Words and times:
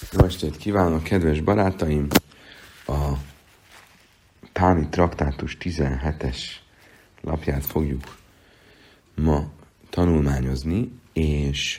Jó 0.00 0.24
estét 0.24 0.56
kívánok, 0.56 1.02
kedves 1.02 1.40
barátaim! 1.40 2.06
A 2.86 3.12
Táni 4.52 4.88
Traktátus 4.88 5.56
17-es 5.60 6.38
lapját 7.20 7.64
fogjuk 7.66 8.18
ma 9.14 9.50
tanulmányozni, 9.90 10.92
és 11.12 11.78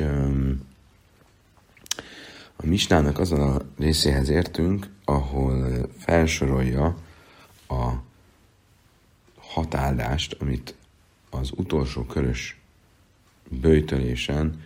a 2.55 2.65
Misnának 2.65 3.19
azon 3.19 3.41
a 3.41 3.61
részéhez 3.77 4.29
értünk, 4.29 4.89
ahol 5.05 5.89
felsorolja 5.97 6.97
a 7.67 7.91
hatáldást, 9.37 10.37
amit 10.39 10.75
az 11.29 11.51
utolsó 11.55 12.03
körös 12.03 12.59
bőjtölésen 13.49 14.63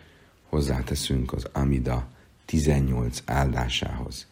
hozzáteszünk 0.49 1.33
az 1.33 1.47
Amida 1.51 2.17
18 2.49 3.21
áldásához. 3.25 4.27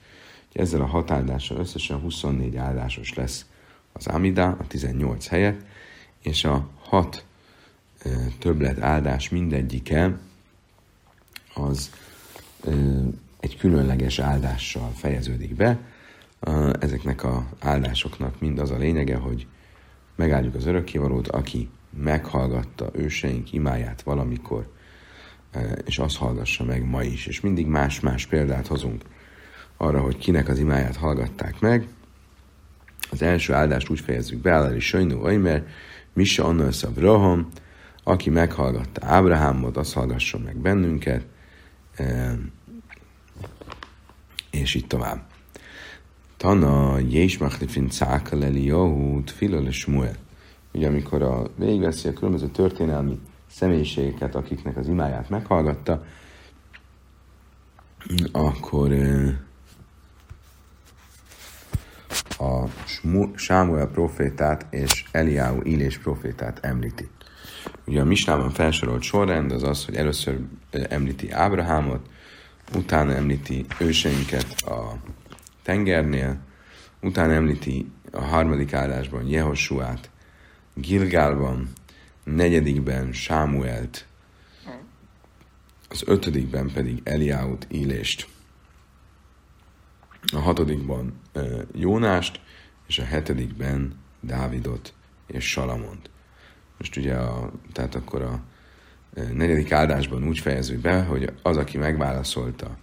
Ezzel 0.53 0.81
a 0.81 0.85
hat 0.85 1.11
áldással 1.11 1.57
összesen 1.57 1.99
24 1.99 2.55
áldásos 2.55 3.13
lesz 3.13 3.45
az 3.93 4.07
Amida 4.07 4.45
a 4.45 4.67
18 4.67 5.27
helyett, 5.27 5.61
és 6.21 6.43
a 6.43 6.69
hat 6.81 7.25
többlet 8.39 8.79
áldás 8.79 9.29
mindegyike 9.29 10.17
az 11.53 11.91
egy 13.39 13.57
különleges 13.57 14.19
áldással 14.19 14.91
fejeződik 14.95 15.55
be. 15.55 15.79
Ezeknek 16.79 17.23
a 17.23 17.47
áldásoknak 17.59 18.39
mind 18.39 18.59
az 18.59 18.71
a 18.71 18.77
lényege, 18.77 19.15
hogy 19.15 19.47
megáldjuk 20.15 20.55
az 20.55 20.65
örökkévalót, 20.65 21.27
aki 21.27 21.69
meghallgatta 21.89 22.89
őseink 22.93 23.53
imáját 23.53 24.01
valamikor, 24.01 24.75
és 25.85 25.97
azt 25.97 26.17
hallgassa 26.17 26.63
meg 26.63 26.85
ma 26.85 27.03
is. 27.03 27.25
És 27.25 27.41
mindig 27.41 27.67
más-más 27.67 28.25
példát 28.25 28.67
hozunk 28.67 29.01
arra, 29.77 30.01
hogy 30.01 30.17
kinek 30.17 30.47
az 30.47 30.59
imáját 30.59 30.95
hallgatták 30.95 31.59
meg. 31.59 31.87
Az 33.11 33.21
első 33.21 33.53
áldást 33.53 33.89
úgy 33.89 33.99
fejezzük 33.99 34.41
be, 34.41 34.51
Állali 34.51 34.79
Sajnó 34.79 35.21
mert 35.21 35.67
Misa 36.13 36.45
Annasz 36.45 36.83
Abraham, 36.83 37.47
aki 38.03 38.29
meghallgatta 38.29 39.05
Ábrahámot, 39.05 39.77
az 39.77 39.93
hallgasson 39.93 40.41
meg 40.41 40.57
bennünket, 40.57 41.25
és 44.51 44.73
így 44.73 44.87
tovább. 44.87 45.25
Tana, 46.37 46.99
Jés 46.99 47.37
Machlifin 47.37 47.89
Cáka 47.89 48.37
Leli 48.37 48.65
Jahút, 48.65 49.31
Filole 49.31 49.71
Smuel. 49.71 50.15
Ugye 50.73 50.87
amikor 50.87 51.21
a 51.21 51.43
végigveszi 51.55 52.07
a 52.07 52.13
különböző 52.13 52.47
történelmi 52.47 53.19
személyiségeket, 53.57 54.35
akiknek 54.35 54.77
az 54.77 54.87
imáját 54.87 55.29
meghallgatta, 55.29 56.03
akkor 58.31 58.91
a 62.37 62.63
Sámuel 63.35 63.87
profétát 63.87 64.65
és 64.69 65.05
Eliáú 65.11 65.61
Illés 65.63 65.97
profétát 65.97 66.59
említi. 66.61 67.09
Ugye 67.85 68.01
a 68.01 68.05
Misnában 68.05 68.49
felsorolt 68.49 69.01
sorrend 69.01 69.51
az 69.51 69.63
az, 69.63 69.85
hogy 69.85 69.95
először 69.95 70.39
említi 70.71 71.31
Ábrahámot, 71.31 72.09
utána 72.75 73.13
említi 73.13 73.65
őseinket 73.79 74.61
a 74.61 74.97
tengernél, 75.63 76.37
utána 77.01 77.33
említi 77.33 77.91
a 78.11 78.21
harmadik 78.21 78.73
állásban 78.73 79.27
Jehosuát, 79.27 80.09
Gilgálban, 80.73 81.69
negyedikben 82.35 83.13
Sámuelt, 83.13 84.05
az 85.89 86.03
ötödikben 86.05 86.71
pedig 86.73 87.01
Eliáut, 87.03 87.67
Élést, 87.69 88.27
a 90.33 90.39
hatodikban 90.39 91.21
Jónást, 91.73 92.39
és 92.87 92.99
a 92.99 93.03
hetedikben 93.03 93.99
Dávidot 94.19 94.93
és 95.27 95.49
Salamont. 95.49 96.09
Most 96.77 96.97
ugye, 96.97 97.15
a, 97.15 97.51
tehát 97.73 97.95
akkor 97.95 98.21
a 98.21 98.41
negyedik 99.33 99.71
áldásban 99.71 100.27
úgy 100.27 100.39
fejezzük 100.39 100.79
be, 100.81 101.03
hogy 101.03 101.33
az, 101.41 101.57
aki 101.57 101.77
megválaszolta 101.77 102.77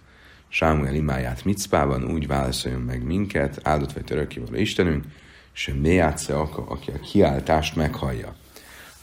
Sámuel 0.47 0.95
imáját 0.95 1.43
Micpában, 1.43 2.03
úgy 2.11 2.27
válaszoljon 2.27 2.81
meg 2.81 3.03
minket, 3.03 3.59
áldott 3.63 3.91
vagy 3.91 4.03
törökkévaló 4.03 4.55
Istenünk, 4.55 5.05
és 5.53 5.73
Méjátsze, 5.81 6.39
aki 6.39 6.91
a 6.91 6.99
kiáltást 6.99 7.75
meghallja. 7.75 8.35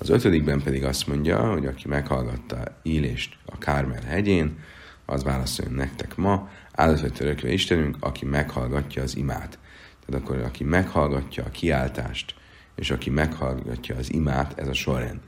Az 0.02 0.10
ötödikben 0.10 0.62
pedig 0.62 0.84
azt 0.84 1.06
mondja, 1.06 1.50
hogy 1.52 1.66
aki 1.66 1.88
meghallgatta 1.88 2.78
Ílést 2.82 3.36
a 3.46 3.58
Kármel 3.58 4.02
hegyén, 4.02 4.58
az 5.06 5.22
válaszoljon 5.22 5.74
nektek 5.74 6.16
ma, 6.16 6.48
áldott 6.72 7.12
törökve 7.12 7.52
Istenünk, 7.52 7.96
aki 8.00 8.24
meghallgatja 8.24 9.02
az 9.02 9.16
imát. 9.16 9.58
Tehát 10.06 10.22
akkor 10.22 10.38
aki 10.38 10.64
meghallgatja 10.64 11.44
a 11.44 11.50
kiáltást, 11.50 12.34
és 12.74 12.90
aki 12.90 13.10
meghallgatja 13.10 13.96
az 13.96 14.12
imát, 14.12 14.58
ez 14.58 14.68
a 14.68 14.74
sorrend. 14.74 15.20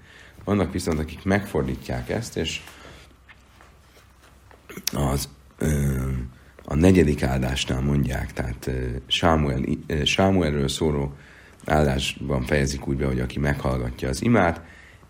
Vannak 0.45 0.73
viszont, 0.73 0.99
akik 0.99 1.25
megfordítják 1.25 2.09
ezt, 2.09 2.37
és 2.37 2.61
az, 4.93 5.29
ö, 5.59 6.09
a 6.65 6.75
negyedik 6.75 7.23
áldásnál 7.23 7.81
mondják, 7.81 8.33
tehát 8.33 8.71
Sámuel, 9.07 9.63
Sámuelről 10.05 10.69
szóló 10.69 11.15
áldásban 11.67 12.43
fejezik 12.43 12.87
úgy 12.87 12.97
be, 12.97 13.07
hogy 13.07 13.21
aki 13.21 13.39
meghallgatja 13.39 14.09
az 14.09 14.23
imát, 14.23 14.61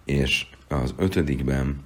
és 0.05 0.47
az 0.69 0.95
ötödikben, 0.97 1.83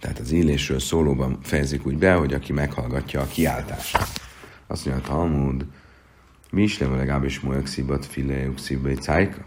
tehát 0.00 0.18
az 0.18 0.32
élésről 0.32 0.78
szólóban 0.78 1.38
fejezik 1.42 1.86
úgy 1.86 1.98
be, 1.98 2.14
hogy 2.14 2.34
aki 2.34 2.52
meghallgatja 2.52 3.20
a 3.20 3.26
kiáltást. 3.26 3.98
Azt 4.66 4.86
mondja 4.86 5.04
a 5.04 5.08
Talmud, 5.08 5.66
mi 6.50 6.62
is 6.62 6.78
leve 6.78 6.96
legalábbis 6.96 7.40
molyagszíbat, 7.40 8.06
fileuxíba, 8.06 8.88
egy 8.88 9.02
cájka? 9.02 9.44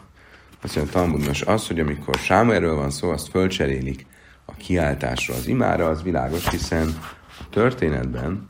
Azt 0.61 0.75
mondja 0.75 0.93
a 0.93 0.95
Talmud, 0.95 1.27
most 1.27 1.43
az, 1.43 1.67
hogy 1.67 1.79
amikor 1.79 2.15
Sámuelről 2.15 2.75
van 2.75 2.89
szó, 2.89 3.09
azt 3.09 3.29
fölcserélik 3.29 4.05
a 4.45 4.53
kiáltásra 4.53 5.33
az 5.33 5.47
imára, 5.47 5.87
az 5.87 6.03
világos, 6.03 6.49
hiszen 6.49 6.87
a 7.39 7.49
történetben, 7.49 8.49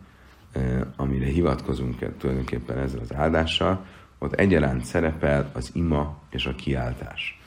eh, 0.52 0.82
amire 0.96 1.26
hivatkozunk 1.26 2.18
tulajdonképpen 2.18 2.78
ezzel 2.78 3.00
az 3.00 3.14
áldással, 3.14 3.86
ott 4.20 4.34
egyaránt 4.34 4.86
szerepel 4.86 5.50
az 5.54 5.70
ima 5.74 6.22
és 6.30 6.46
a 6.46 6.56
kiáltás 6.56 7.40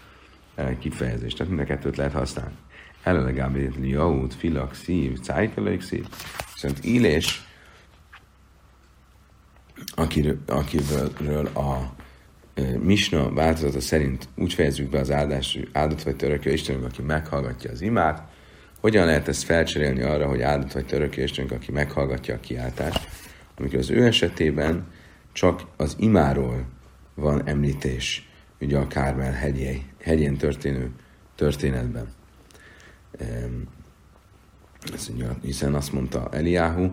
eh, 0.54 0.76
kifejezés. 0.78 1.32
Tehát 1.32 1.52
mind 1.52 1.64
a 1.64 1.66
kettőt 1.66 1.96
lehet 1.96 2.12
használni. 2.12 2.54
Elelegábbé 3.02 3.70
jaut, 3.80 4.34
filak, 4.34 4.74
szív, 4.74 5.20
cájkelők 5.20 5.82
szív. 5.82 6.06
Viszont 6.52 6.84
Illés, 6.84 7.46
akiről, 9.94 10.38
akiről 10.46 11.46
a 11.46 11.92
e, 12.54 12.78
Misna 12.78 13.32
változata 13.32 13.80
szerint 13.80 14.28
úgy 14.36 14.52
fejezzük 14.52 14.90
be 14.90 14.98
az 14.98 15.10
áldás, 15.10 15.58
áldott 15.72 16.02
vagy 16.02 16.16
törökő 16.16 16.52
Istenünk, 16.52 16.84
aki 16.84 17.02
meghallgatja 17.02 17.70
az 17.70 17.80
imát, 17.80 18.22
hogyan 18.80 19.06
lehet 19.06 19.28
ezt 19.28 19.42
felcserélni 19.42 20.02
arra, 20.02 20.28
hogy 20.28 20.40
áldott 20.40 20.72
vagy 20.72 20.86
törökő 20.86 21.22
Istenünk, 21.22 21.52
aki 21.52 21.72
meghallgatja 21.72 22.34
a 22.34 22.40
kiáltást, 22.40 23.08
amikor 23.58 23.78
az 23.78 23.90
ő 23.90 24.06
esetében 24.06 24.86
csak 25.32 25.62
az 25.76 25.96
imáról 25.98 26.66
van 27.14 27.48
említés, 27.48 28.28
ugye 28.60 28.78
a 28.78 28.86
Kármel 28.86 29.32
hegyé, 29.32 29.82
hegyén 30.00 30.36
történő 30.36 30.90
történetben. 31.34 32.08
Ez 34.92 35.08
ugye, 35.14 35.26
hiszen 35.42 35.74
azt 35.74 35.92
mondta 35.92 36.28
Eliáhu, 36.32 36.90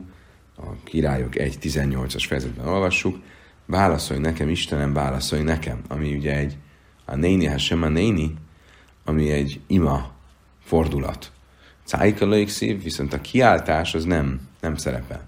a 0.56 0.84
királyok 0.84 1.34
1.18-as 1.34 2.24
fejezetben 2.28 2.68
olvassuk, 2.68 3.18
válaszolj 3.66 4.20
nekem, 4.20 4.50
Istenem, 4.50 4.94
válaszolj 4.94 5.42
nekem, 5.42 5.82
ami 5.88 6.16
ugye 6.16 6.38
egy 6.38 6.58
a 7.06 7.16
néni, 7.16 7.46
ha 7.46 7.58
sem 7.58 7.84
a 7.84 7.88
néni, 7.88 8.34
ami 9.04 9.32
egy 9.32 9.62
ima 9.68 10.12
fordulat. 10.64 11.32
Cájka 11.84 12.48
szív, 12.48 12.84
viszont 12.84 13.14
a 13.14 13.22
kiáltás 13.22 13.96
az 13.96 14.04
nem, 14.06 14.48
nem 14.60 14.76
szerepel. 14.76 15.28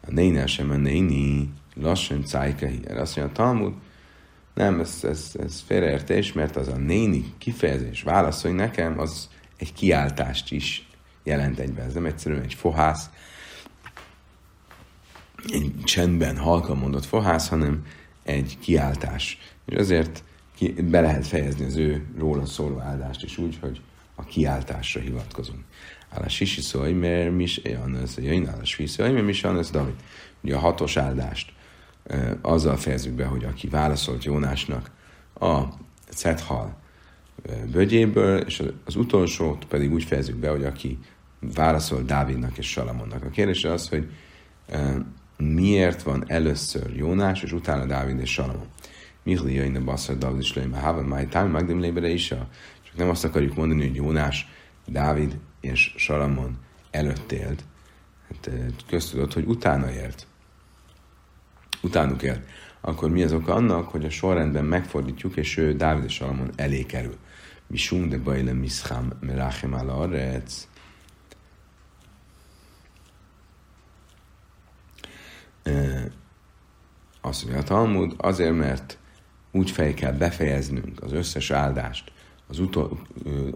A 0.00 0.10
néni, 0.10 0.46
sem 0.46 0.70
a 0.70 0.76
néni, 0.76 1.52
lassan 1.80 2.24
cájka 2.24 2.66
Erre 2.66 3.00
azt 3.00 3.16
mondja 3.16 3.34
a 3.34 3.36
Talmud, 3.36 3.74
nem, 4.54 4.80
ez, 4.80 4.98
ez, 5.02 5.32
ez 5.42 5.62
félreértés, 5.66 6.32
mert 6.32 6.56
az 6.56 6.68
a 6.68 6.76
néni 6.76 7.34
kifejezés, 7.38 8.02
válaszolj 8.02 8.54
nekem, 8.54 8.98
az 8.98 9.28
egy 9.56 9.72
kiáltást 9.72 10.52
is 10.52 10.88
jelent 11.22 11.58
egyben. 11.58 11.86
Ez 11.86 11.94
nem 11.94 12.06
egyszerűen 12.06 12.42
egy 12.42 12.54
fohász, 12.54 13.10
egy 15.52 15.72
csendben 15.84 16.36
halkan 16.36 16.76
mondott 16.76 17.04
fohász, 17.04 17.48
hanem 17.48 17.86
egy 18.22 18.58
kiáltás. 18.60 19.38
És 19.66 19.76
azért 19.76 20.24
ki, 20.54 20.72
be 20.72 21.00
lehet 21.00 21.26
fejezni 21.26 21.64
az 21.64 21.76
ő 21.76 22.06
róla 22.18 22.46
szóló 22.46 22.78
áldást 22.78 23.22
is 23.22 23.38
úgy, 23.38 23.58
hogy 23.60 23.80
a 24.14 24.24
kiáltásra 24.24 25.00
hivatkozunk. 25.00 25.64
Áll 26.08 26.28
sisi 26.28 26.60
szólj, 26.60 26.92
mert 26.92 27.32
mi 27.32 27.46
olyan 27.64 28.06
jön, 28.16 28.48
áll 28.48 28.58
a 28.60 28.64
sisi 28.64 29.02
mert 29.02 29.22
mi 29.22 29.28
is 29.28 29.70
David. 29.70 29.94
Ugye 30.40 30.54
a 30.54 30.58
hatos 30.58 30.96
áldást 30.96 31.52
azzal 32.40 32.76
fejezzük 32.76 33.12
be, 33.12 33.24
hogy 33.24 33.44
aki 33.44 33.68
válaszolt 33.68 34.24
Jónásnak 34.24 34.90
a 35.40 35.62
Cethal 36.08 36.76
bögyéből, 37.72 38.38
és 38.38 38.62
az 38.84 38.96
utolsót 38.96 39.64
pedig 39.64 39.92
úgy 39.92 40.04
fejezzük 40.04 40.36
be, 40.36 40.50
hogy 40.50 40.64
aki 40.64 40.98
válaszol 41.54 42.02
Dávidnak 42.02 42.58
és 42.58 42.70
Salamonnak. 42.70 43.24
A 43.24 43.30
kérdés 43.30 43.64
az, 43.64 43.88
hogy 43.88 44.10
miért 45.38 46.02
van 46.02 46.24
először 46.26 46.96
Jónás, 46.96 47.42
és 47.42 47.52
utána 47.52 47.86
Dávid 47.86 48.20
és 48.20 48.32
Salamon. 48.32 48.66
Mihli 49.22 49.54
jöjjön 49.54 49.76
a 49.76 49.84
basszor, 49.84 50.18
Dávid 50.18 50.40
és 50.40 50.54
Leima, 50.54 50.78
Hava, 50.78 51.02
Máj, 51.02 51.26
Tám, 51.26 51.50
Magdim 51.50 51.80
Lébere 51.80 52.08
is. 52.08 52.28
Csak 52.28 52.96
nem 52.96 53.08
azt 53.08 53.24
akarjuk 53.24 53.56
mondani, 53.56 53.86
hogy 53.86 53.96
Jónás, 53.96 54.48
Dávid 54.86 55.38
és 55.60 55.94
Salamon 55.96 56.58
előtt 56.90 57.32
élt. 57.32 57.64
Hát 58.28 58.50
köztudott, 58.88 59.32
hogy 59.32 59.44
utána 59.44 59.92
élt. 59.92 60.26
Utánuk 61.86 62.22
élt. 62.22 62.40
Akkor 62.80 63.10
mi 63.10 63.22
az 63.22 63.32
oka 63.32 63.54
annak, 63.54 63.88
hogy 63.88 64.04
a 64.04 64.10
sorrendben 64.10 64.64
megfordítjuk, 64.64 65.36
és 65.36 65.56
ő 65.56 65.72
Dávid 65.72 66.04
és 66.04 66.14
Salamon 66.14 66.50
elé 66.56 66.82
kerül. 66.82 67.16
Misum 67.66 68.08
de 68.08 68.18
bajle 68.18 68.52
miszchám 68.52 69.12
melachem 69.20 69.74
ala 69.74 69.96
arec. 69.96 70.68
Azt 77.20 77.42
mondja 77.42 77.60
a 77.60 77.64
Talmud, 77.64 78.14
azért, 78.16 78.56
mert 78.56 78.98
úgy 79.52 79.70
fel 79.70 79.94
kell 79.94 80.12
befejeznünk 80.12 81.02
az 81.02 81.12
összes 81.12 81.50
áldást, 81.50 82.12
az, 82.48 82.58
utol, 82.58 82.98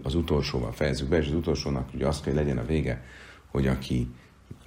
az 0.03 0.15
utolsóval 0.15 0.71
fejezzük 0.71 1.09
be, 1.09 1.17
és 1.17 1.27
az 1.27 1.33
utolsónak 1.33 1.93
ugye 1.93 2.07
az 2.07 2.21
kell, 2.21 2.33
hogy 2.33 2.43
legyen 2.43 2.57
a 2.57 2.65
vége, 2.65 3.03
hogy 3.47 3.67
aki 3.67 4.07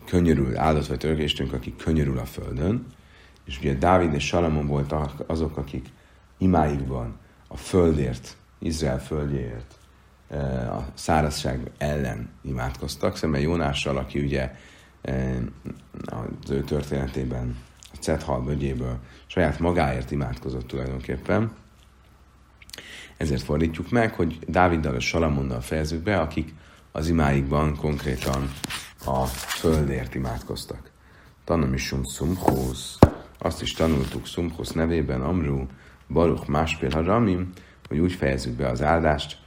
könyörül, 0.07 0.57
áldott 0.59 0.87
vagy 0.87 0.99
törökéstünk, 0.99 1.53
aki 1.53 1.75
könyörül 1.77 2.19
a 2.19 2.25
földön, 2.25 2.87
és 3.45 3.59
ugye 3.59 3.75
Dávid 3.75 4.15
és 4.15 4.27
Salamon 4.27 4.67
voltak 4.67 5.13
azok, 5.27 5.57
akik 5.57 5.89
imáikban 6.39 7.19
a 7.49 7.57
földért, 7.57 8.37
Izrael 8.59 9.01
földjéért, 9.01 9.75
a 10.71 10.85
szárazság 10.95 11.71
ellen 11.79 12.31
imádkoztak, 12.43 13.17
szemben 13.17 13.41
Jónással, 13.41 13.97
aki 13.97 14.21
ugye 14.21 14.55
az 16.07 16.51
ő 16.51 16.63
történetében 16.63 17.57
a 17.93 17.97
Cethal 18.01 18.45
völgyéből 18.45 18.99
saját 19.27 19.59
magáért 19.59 20.11
imádkozott 20.11 20.67
tulajdonképpen. 20.67 21.53
Ezért 23.17 23.43
fordítjuk 23.43 23.91
meg, 23.91 24.15
hogy 24.15 24.39
Dáviddal 24.49 24.95
és 24.95 25.07
Salamonnal 25.07 25.61
fejezzük 25.61 26.03
be, 26.03 26.21
akik 26.21 26.55
az 26.93 27.09
imáikban 27.09 27.77
konkrétan 27.77 28.53
a 29.05 29.25
földért 29.27 30.15
imádkoztak. 30.15 30.91
Tanamisum 31.45 32.05
szumhóz. 32.05 32.99
Azt 33.39 33.63
is 33.63 33.73
tanultuk 33.73 34.27
szumhóz 34.27 34.71
nevében, 34.71 35.21
Amru, 35.21 35.67
Baruch 36.09 36.49
Máspél 36.49 36.91
Haramim, 36.91 37.53
hogy 37.89 37.99
úgy 37.99 38.13
fejezzük 38.13 38.57
be 38.57 38.69
az 38.69 38.83
áldást, 38.83 39.39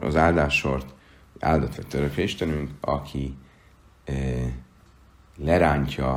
az 0.00 0.16
áldássort, 0.16 0.94
áldott 1.40 1.74
vagy 1.74 1.86
törökre 1.86 2.22
Istenünk, 2.22 2.70
aki 2.80 3.36
lerántja 5.36 6.12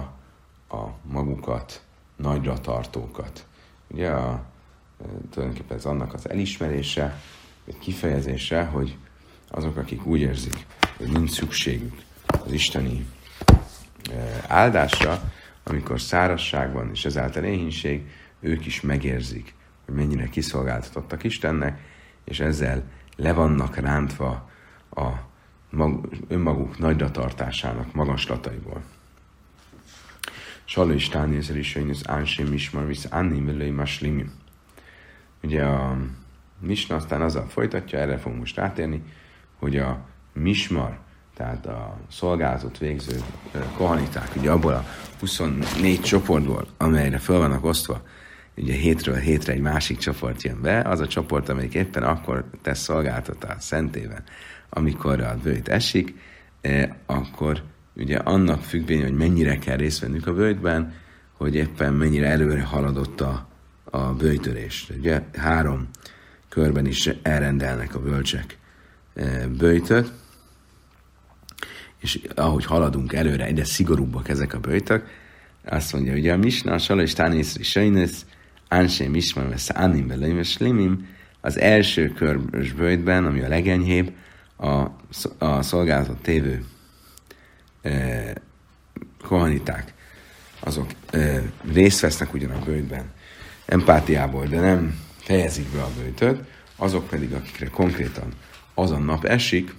a 0.69 0.85
magukat 1.01 1.81
nagyra 2.15 2.59
tartókat. 2.59 3.45
Ugye 3.87 4.09
a, 4.09 4.43
tulajdonképpen 5.29 5.77
ez 5.77 5.85
annak 5.85 6.13
az 6.13 6.29
elismerése, 6.29 7.21
vagy 7.65 7.77
kifejezése, 7.77 8.63
hogy 8.63 8.97
azok, 9.49 9.77
akik 9.77 10.05
úgy 10.05 10.19
érzik, 10.19 10.65
hogy 10.97 11.11
nincs 11.11 11.31
szükségük 11.31 12.01
az 12.25 12.51
isteni 12.51 13.07
áldásra, 14.47 15.31
amikor 15.69 16.01
szárazság 16.01 16.73
van, 16.73 16.89
és 16.89 17.05
ezáltal 17.05 17.43
éhínség, 17.43 18.09
ők 18.39 18.65
is 18.65 18.81
megérzik, 18.81 19.53
hogy 19.85 19.95
mennyire 19.95 20.29
kiszolgáltatottak 20.29 21.23
Istennek, 21.23 21.79
és 22.23 22.39
ezzel 22.39 22.83
le 23.15 23.33
vannak 23.33 23.75
rántva 23.75 24.49
a 24.89 25.07
mag, 25.69 26.09
önmaguk 26.27 26.77
nagyra 26.77 27.11
tartásának 27.11 27.93
magaslataiból. 27.93 28.83
Saló 30.65 30.91
is 30.91 31.09
tánézer 31.09 31.57
is, 31.57 31.73
hogy 31.73 31.89
az 31.89 32.07
ánsém 32.07 32.53
ismar, 32.53 32.85
visz 32.85 33.07
anni 33.09 33.39
mellői 33.39 33.69
maslimim. 33.69 34.31
Ugye 35.43 35.63
a 35.63 35.97
Misna 36.59 36.95
aztán 36.95 37.21
azzal 37.21 37.47
folytatja, 37.47 37.99
erre 37.99 38.17
fogunk 38.17 38.39
most 38.39 38.55
rátérni, 38.55 39.03
hogy 39.55 39.77
a 39.77 40.05
mismar, 40.33 40.99
tehát 41.37 41.65
a 41.65 41.97
szolgálatot 42.11 42.77
végző 42.77 43.19
kohaniták, 43.75 44.29
ugye 44.35 44.51
abból 44.51 44.73
a 44.73 44.85
24 45.19 46.01
csoportból, 46.01 46.67
amelyre 46.77 47.17
fel 47.17 47.37
vannak 47.37 47.65
osztva, 47.65 48.01
ugye 48.55 48.73
hétről 48.73 49.15
hétre 49.15 49.53
egy 49.53 49.61
másik 49.61 49.97
csoport 49.97 50.41
jön 50.41 50.61
be, 50.61 50.79
az 50.79 50.99
a 50.99 51.07
csoport, 51.07 51.49
amelyik 51.49 51.73
éppen 51.73 52.03
akkor 52.03 52.45
tesz 52.61 52.79
szolgáltat 52.79 53.43
a 53.43 53.55
szentében, 53.59 54.23
amikor 54.69 55.21
a 55.21 55.37
bőjt 55.43 55.67
esik, 55.67 56.15
akkor 57.05 57.63
ugye 57.95 58.17
annak 58.17 58.61
függvény, 58.61 59.01
hogy 59.01 59.15
mennyire 59.15 59.57
kell 59.57 59.77
részt 59.77 59.99
vennünk 59.99 60.27
a 60.27 60.33
bőjtben, 60.33 60.93
hogy 61.33 61.55
éppen 61.55 61.93
mennyire 61.93 62.27
előre 62.27 62.63
haladott 62.63 63.21
a, 63.21 63.47
a 63.83 64.13
bőjtörés. 64.13 64.89
Ugye 64.97 65.21
három 65.35 65.89
körben 66.49 66.85
is 66.85 67.09
elrendelnek 67.21 67.95
a 67.95 67.99
bölcsek 67.99 68.57
bőjtöt, 69.57 70.11
és 71.99 72.19
ahogy 72.35 72.65
haladunk 72.65 73.13
előre, 73.13 73.45
egyre 73.45 73.63
szigorúbbak 73.63 74.29
ezek 74.29 74.53
a 74.53 74.59
bőjtök, 74.59 75.07
azt 75.65 75.93
mondja, 75.93 76.11
hogy 76.11 76.27
a 76.27 76.37
Misna, 76.37 76.73
a 76.73 76.77
Sala 76.77 77.01
és 77.01 77.13
Tánész 77.13 77.55
és 77.55 77.79
Ánsém 78.67 79.15
Isman 79.15 79.49
vesz 79.49 79.69
Anim 79.69 80.07
Beleim 80.07 80.37
és 80.37 80.57
Limim, 80.57 81.07
az 81.41 81.59
első 81.59 82.09
körbös 82.09 82.71
bőjtben, 82.71 83.25
ami 83.25 83.41
a 83.41 83.47
legenyhébb, 83.47 84.11
a, 84.57 84.67
a 85.37 85.61
szolgálatot 85.61 86.21
tévő 86.21 86.65
eh, 87.81 88.31
kohaniták, 89.23 89.93
azok 90.59 90.89
eh, 91.09 91.41
részt 91.73 91.99
vesznek 91.99 92.33
ugyan 92.33 92.51
a 92.51 92.63
bőjtben 92.65 93.11
empátiából, 93.65 94.45
de 94.45 94.59
nem 94.59 94.99
fejezik 95.17 95.67
be 95.67 95.81
a 95.81 95.91
bőjtöt, 95.97 96.43
azok 96.75 97.07
pedig, 97.07 97.33
akikre 97.33 97.67
konkrétan 97.67 98.33
azon 98.73 99.03
nap 99.03 99.25
esik, 99.25 99.73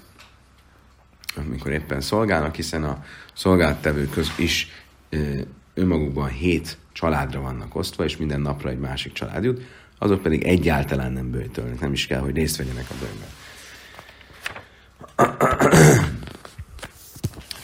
amikor 1.38 1.72
éppen 1.72 2.00
szolgálnak, 2.00 2.54
hiszen 2.54 2.84
a 2.84 3.04
szolgáltevők 3.34 4.10
köz 4.10 4.32
is 4.38 4.68
önmagukban 5.74 6.28
hét 6.28 6.78
családra 6.92 7.40
vannak 7.40 7.74
osztva, 7.74 8.04
és 8.04 8.16
minden 8.16 8.40
napra 8.40 8.70
egy 8.70 8.78
másik 8.78 9.12
család 9.12 9.44
jut, 9.44 9.62
azok 9.98 10.22
pedig 10.22 10.42
egyáltalán 10.42 11.12
nem 11.12 11.30
bőjtölnek, 11.30 11.80
nem 11.80 11.92
is 11.92 12.06
kell, 12.06 12.20
hogy 12.20 12.34
részt 12.34 12.56
vegyenek 12.56 12.86
a 12.90 12.94
bőjben. 13.00 13.28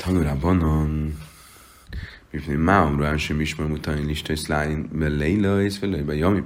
Tanulában 0.04 0.62
a 0.62 0.86
mifni 2.30 2.54
máomra 2.54 3.19
sem 3.19 3.40
ismer 3.40 3.66
mutatni 3.66 4.04
lista 4.04 4.32
és 4.32 4.46
lájn 4.46 4.88
leila 4.98 5.62
és 5.62 5.78
felőbe 5.78 6.14
jami. 6.14 6.43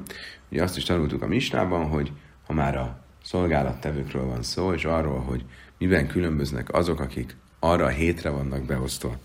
Ugye 0.50 0.62
azt 0.62 0.76
is 0.76 0.84
tanultuk 0.84 1.22
a 1.22 1.26
misnában, 1.26 1.86
hogy 1.86 2.12
ha 2.46 2.52
már 2.52 2.76
a 2.76 3.00
szolgálattevőkről 3.24 4.24
van 4.24 4.42
szó, 4.42 4.72
és 4.72 4.84
arról, 4.84 5.20
hogy 5.20 5.44
miben 5.78 6.06
különböznek 6.06 6.72
azok, 6.72 7.00
akik 7.00 7.36
arra 7.58 7.84
a 7.84 7.88
hétre 7.88 8.30
vannak 8.30 8.64
beosztva, 8.64 9.18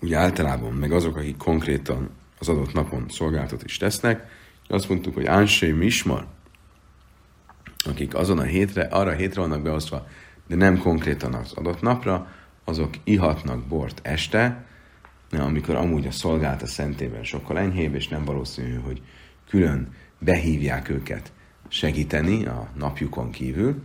ugye 0.00 0.16
általában, 0.16 0.72
meg 0.72 0.92
azok, 0.92 1.16
akik 1.16 1.36
konkrétan 1.36 2.10
az 2.38 2.48
adott 2.48 2.72
napon 2.72 3.06
szolgáltat 3.08 3.64
is 3.64 3.76
tesznek, 3.76 4.30
azt 4.68 4.88
mondtuk, 4.88 5.14
hogy 5.14 5.26
Ánsé 5.26 5.70
Mismar, 5.70 6.26
akik 7.84 8.14
azon 8.14 8.38
a 8.38 8.42
hétre, 8.42 8.82
arra 8.82 9.10
a 9.10 9.14
hétre 9.14 9.40
vannak 9.40 9.62
beosztva, 9.62 10.06
de 10.46 10.54
nem 10.54 10.78
konkrétan 10.78 11.34
az 11.34 11.52
adott 11.52 11.80
napra, 11.80 12.32
azok 12.64 12.94
ihatnak 13.04 13.66
bort 13.66 14.00
este, 14.02 14.64
amikor 15.30 15.74
amúgy 15.74 16.06
a 16.06 16.10
szolgált 16.10 16.66
szentében 16.66 17.24
sokkal 17.24 17.58
enyhébb, 17.58 17.94
és 17.94 18.08
nem 18.08 18.24
valószínű, 18.24 18.74
hogy 18.74 19.02
külön 19.48 19.94
behívják 20.18 20.88
őket 20.88 21.32
segíteni 21.68 22.46
a 22.46 22.68
napjukon 22.76 23.30
kívül, 23.30 23.82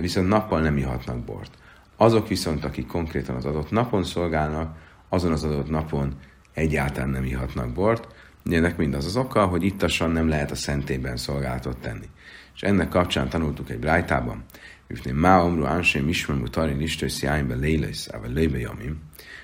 viszont 0.00 0.28
nappal 0.28 0.60
nem 0.60 0.76
ihatnak 0.76 1.18
bort. 1.18 1.50
Azok 1.96 2.28
viszont, 2.28 2.64
akik 2.64 2.86
konkrétan 2.86 3.36
az 3.36 3.44
adott 3.44 3.70
napon 3.70 4.04
szolgálnak, 4.04 4.76
azon 5.08 5.32
az 5.32 5.44
adott 5.44 5.70
napon 5.70 6.14
egyáltalán 6.54 7.08
nem 7.08 7.24
ihatnak 7.24 7.72
bort. 7.72 8.06
Ennek 8.50 8.76
mind 8.76 8.94
az 8.94 9.16
oka, 9.16 9.46
hogy 9.46 9.62
ittasan 9.62 10.10
nem 10.10 10.28
lehet 10.28 10.50
a 10.50 10.54
szentében 10.54 11.16
szolgálatot 11.16 11.78
tenni. 11.78 12.08
És 12.54 12.62
ennek 12.62 12.88
kapcsán 12.88 13.28
tanultuk 13.28 13.70
egy 13.70 13.78
brájtában, 13.78 14.44
mifném 14.86 15.16
má 15.16 15.40
omru 15.40 15.64
ánsém 15.64 16.08
ismermú 16.08 16.48
tarin 16.48 16.76
listös 16.76 17.22
jáimbe 17.22 17.54
lélesz, 17.54 18.08
ave 18.12 18.28
lébe 18.28 18.58
jamim, 18.58 19.00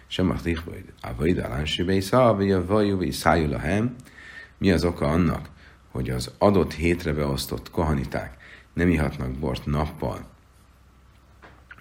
sem 0.06 0.30
a 0.30 0.40
tichbaid, 0.42 0.92
avaid 1.00 1.38
a 1.38 1.48
lánsébe 1.48 1.92
is, 1.92 2.08
vagy 2.08 2.52
a 2.52 2.66
vajú, 2.66 3.02
és 3.02 3.14
szájul 3.14 3.54
a 3.54 3.58
hem. 3.58 3.94
Mi 4.58 4.70
az 4.70 4.84
oka 4.84 5.06
annak, 5.06 5.48
hogy 5.90 6.10
az 6.10 6.30
adott 6.38 6.72
hétre 6.72 7.12
beosztott 7.12 7.70
kohaniták 7.70 8.36
nem 8.76 8.88
ihatnak 8.88 9.30
bort 9.30 9.66
nappal, 9.66 10.26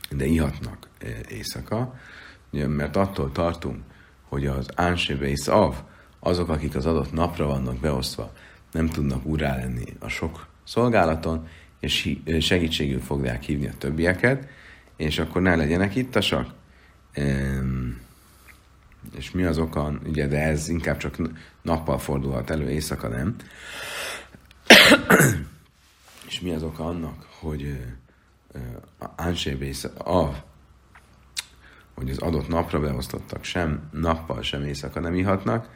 de 0.10 0.26
ihatnak 0.26 0.88
eh, 0.98 1.20
éjszaka, 1.30 2.00
mert 2.52 2.96
attól 2.96 3.32
tartunk, 3.32 3.84
hogy 4.22 4.46
az 4.46 4.70
Ánsébe 4.76 5.28
és 5.28 5.48
Av, 5.48 5.76
azok, 6.20 6.50
akik 6.50 6.76
az 6.76 6.86
adott 6.86 7.12
napra 7.12 7.46
vannak 7.46 7.80
beosztva, 7.80 8.34
nem 8.72 8.88
tudnak 8.88 9.26
úrá 9.26 9.56
lenni 9.56 9.86
a 10.00 10.08
sok 10.08 10.48
szolgálaton, 10.64 11.48
és 11.80 12.18
segítségül 12.40 13.02
fogják 13.02 13.44
hívni 13.44 13.68
a 13.68 13.78
többieket, 13.78 14.48
és 14.96 15.20
akkor 15.20 15.42
ne 15.42 15.56
legyenek 15.56 15.96
ittasak. 15.96 16.54
És 19.18 19.32
mi 19.32 19.44
az 19.44 19.58
oka, 19.58 20.00
ugye, 20.06 20.28
de 20.28 20.42
ez 20.42 20.70
inkább 20.70 20.98
csak 20.98 21.18
nappal 21.62 22.00
fordulhat 22.00 22.50
elő, 22.50 22.70
éjszaka 22.70 23.08
nem. 23.08 23.36
És 26.36 26.42
mi 26.42 26.52
az 26.52 26.64
oka 26.64 26.86
annak, 26.86 27.26
hogy 27.40 27.82
Ánsébész, 29.16 29.84
a, 29.84 30.44
hogy 31.94 32.10
az 32.10 32.18
adott 32.18 32.48
napra 32.48 32.80
beosztottak 32.80 33.44
sem 33.44 33.90
nappal, 33.92 34.42
sem 34.42 34.64
éjszaka 34.64 35.00
nem 35.00 35.16
ihatnak, 35.16 35.70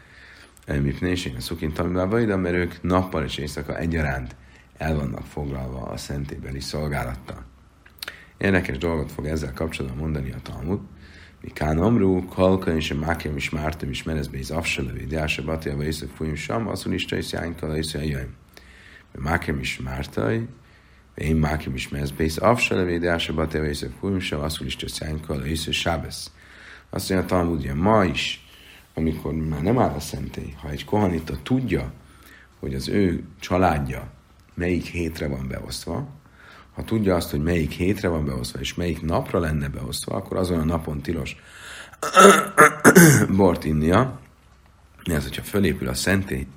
Mipnésén 0.67 1.35
a 1.35 1.39
szukintamilában, 1.39 2.25
de 2.25 2.35
mert 2.35 2.55
ők 2.55 2.81
nappal 2.81 3.23
és 3.23 3.37
éjszaka 3.37 3.77
egyaránt 3.77 4.35
el 4.77 4.95
vannak 4.95 5.25
foglalva 5.25 5.81
a 5.81 5.97
szentébeli 5.97 6.59
szolgálattal. 6.59 7.43
Érdekes 8.37 8.77
dolgot 8.77 9.11
fog 9.11 9.25
ezzel 9.25 9.53
kapcsolatban 9.53 9.99
mondani 9.99 10.31
a 10.31 10.41
Talmud. 10.41 10.79
Mi 11.41 11.49
kán 11.49 11.77
amrú, 11.77 12.25
kalka 12.25 12.75
és 12.75 12.93
mákem 12.93 13.35
is 13.35 13.49
mártam 13.49 13.89
is 13.89 14.03
merezbe 14.03 14.37
az 14.39 14.51
afselevé, 14.51 15.03
de 15.03 15.19
ása 15.19 15.43
batja 15.43 15.81
észre 15.81 16.07
fújim 16.15 16.35
sam, 16.35 16.67
asszul 16.67 16.93
is 16.93 17.05
tajsz 17.05 17.31
jánykala 17.31 17.77
észre 17.77 17.99
jöjjön. 17.99 18.35
Mákem 19.11 19.59
is 19.59 19.79
mártaj, 19.79 20.47
én 21.15 21.35
mákem 21.35 21.75
is 21.75 21.89
merezbe 21.89 22.23
az 22.23 22.37
afselevé, 22.37 22.97
de 22.97 23.11
ása 23.11 23.33
batja 23.33 23.59
vagy 23.59 23.69
észre 23.69 23.89
fújim 23.99 24.19
sam, 24.19 24.41
asszul 24.41 24.67
is 24.67 24.75
tajsz 24.75 24.99
jánykala 24.99 25.45
észre 25.45 25.71
sábesz. 25.71 26.31
Azt 26.89 27.09
mondja 27.09 27.27
a 27.27 27.29
Talmud, 27.29 27.65
hogy 27.65 27.75
ma 27.75 28.03
is, 28.03 28.47
amikor 28.93 29.33
már 29.33 29.61
nem 29.61 29.79
áll 29.79 29.93
a 29.95 29.99
szentély, 29.99 30.55
ha 30.61 30.69
egy 30.69 30.85
kohanita 30.85 31.37
tudja, 31.43 31.91
hogy 32.59 32.73
az 32.73 32.87
ő 32.87 33.23
családja 33.39 34.11
melyik 34.53 34.85
hétre 34.85 35.27
van 35.27 35.47
beosztva, 35.47 36.07
ha 36.73 36.83
tudja 36.83 37.15
azt, 37.15 37.29
hogy 37.29 37.43
melyik 37.43 37.71
hétre 37.71 38.07
van 38.07 38.25
beosztva, 38.25 38.59
és 38.59 38.73
melyik 38.73 39.01
napra 39.01 39.39
lenne 39.39 39.67
beosztva, 39.67 40.15
akkor 40.15 40.37
azon 40.37 40.59
a 40.59 40.63
napon 40.63 41.01
tilos 41.01 41.35
bort 43.37 43.65
innia, 43.65 44.19
mert 45.07 45.23
hogyha 45.23 45.41
fölépül 45.41 45.87
a 45.87 45.93
szentély, 45.93 46.47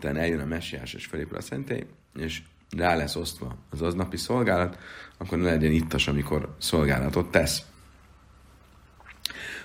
hirtelen 0.00 0.22
eljön 0.22 0.40
a 0.40 0.44
messiás, 0.44 0.94
és 0.94 1.06
fölépül 1.06 1.36
a 1.36 1.40
szentély, 1.40 1.86
és 2.18 2.42
rá 2.76 2.94
lesz 2.94 3.16
osztva 3.16 3.56
az 3.70 3.82
aznapi 3.82 4.16
szolgálat, 4.16 4.78
akkor 5.18 5.38
ne 5.38 5.44
legyen 5.44 5.72
ittas, 5.72 6.08
amikor 6.08 6.54
szolgálatot 6.58 7.30
tesz. 7.30 7.62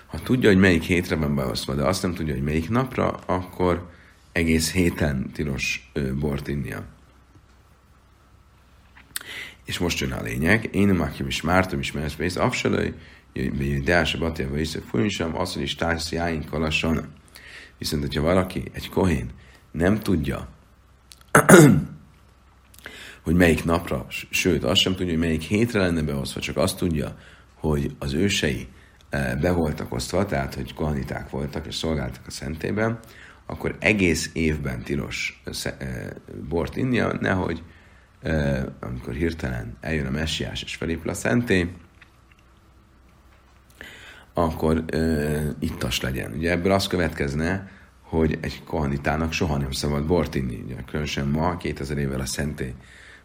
Ha 0.06 0.18
tudja, 0.18 0.48
hogy 0.48 0.58
melyik 0.58 0.82
hétre 0.82 1.16
van 1.16 1.34
beosztva, 1.34 1.74
de 1.74 1.82
azt 1.82 2.02
nem 2.02 2.14
tudja, 2.14 2.34
hogy 2.34 2.42
melyik 2.42 2.68
napra, 2.68 3.10
akkor 3.10 3.90
egész 4.32 4.72
héten 4.72 5.30
tilos 5.32 5.92
bort 6.18 6.48
innia. 6.48 6.84
És 9.64 9.78
most 9.78 10.00
jön 10.00 10.12
a 10.12 10.22
lényeg. 10.22 10.68
Én 10.72 10.86
nem 10.86 11.00
akim 11.00 11.26
is 11.26 11.42
mártam 11.42 11.78
is, 11.78 11.92
mert 11.92 12.20
ez 12.20 12.36
absalaj, 12.36 12.94
de 13.84 13.98
a 13.98 14.18
batjával 14.18 14.58
is 14.58 14.78
sem, 15.08 15.36
az, 15.36 15.52
hogy 15.52 15.62
is 15.62 15.74
társz 15.74 16.12
jáink 16.12 16.44
kalassan. 16.44 17.12
Viszont, 17.78 18.02
hogyha 18.02 18.22
valaki, 18.22 18.62
egy 18.72 18.88
kohén, 18.88 19.30
nem 19.76 19.98
tudja, 19.98 20.48
hogy 23.24 23.34
melyik 23.34 23.64
napra, 23.64 24.06
sőt, 24.30 24.64
azt 24.64 24.80
sem 24.80 24.94
tudja, 24.94 25.12
hogy 25.12 25.22
melyik 25.22 25.42
hétre 25.42 25.80
lenne 25.80 26.02
beosztva, 26.02 26.40
csak 26.40 26.56
azt 26.56 26.76
tudja, 26.76 27.16
hogy 27.54 27.94
az 27.98 28.12
ősei 28.12 28.68
be 29.40 29.52
voltak 29.52 29.92
osztva, 29.92 30.26
tehát, 30.26 30.54
hogy 30.54 30.74
kohaniták 30.74 31.30
voltak 31.30 31.66
és 31.66 31.74
szolgáltak 31.74 32.26
a 32.26 32.30
szentében, 32.30 32.98
akkor 33.46 33.76
egész 33.78 34.30
évben 34.32 34.82
tilos 34.82 35.42
bort 36.48 36.76
innia, 36.76 37.12
nehogy 37.20 37.62
amikor 38.80 39.14
hirtelen 39.14 39.76
eljön 39.80 40.06
a 40.06 40.10
messiás 40.10 40.62
és 40.62 40.74
felépül 40.74 41.10
a 41.10 41.14
szentély, 41.14 41.68
akkor 44.34 44.84
uh, 44.94 45.46
ittas 45.58 46.00
legyen. 46.00 46.32
Ugye 46.32 46.50
ebből 46.50 46.72
az 46.72 46.86
következne, 46.86 47.70
hogy 48.08 48.38
egy 48.40 48.64
kohanitának 48.64 49.32
soha 49.32 49.56
nem 49.56 49.70
szabad 49.70 50.06
bort 50.06 50.34
inni. 50.34 50.62
Ugye, 50.64 50.74
különösen 50.86 51.28
ma, 51.28 51.56
2000 51.56 51.98
évvel 51.98 52.20
a 52.20 52.26
szentély 52.26 52.74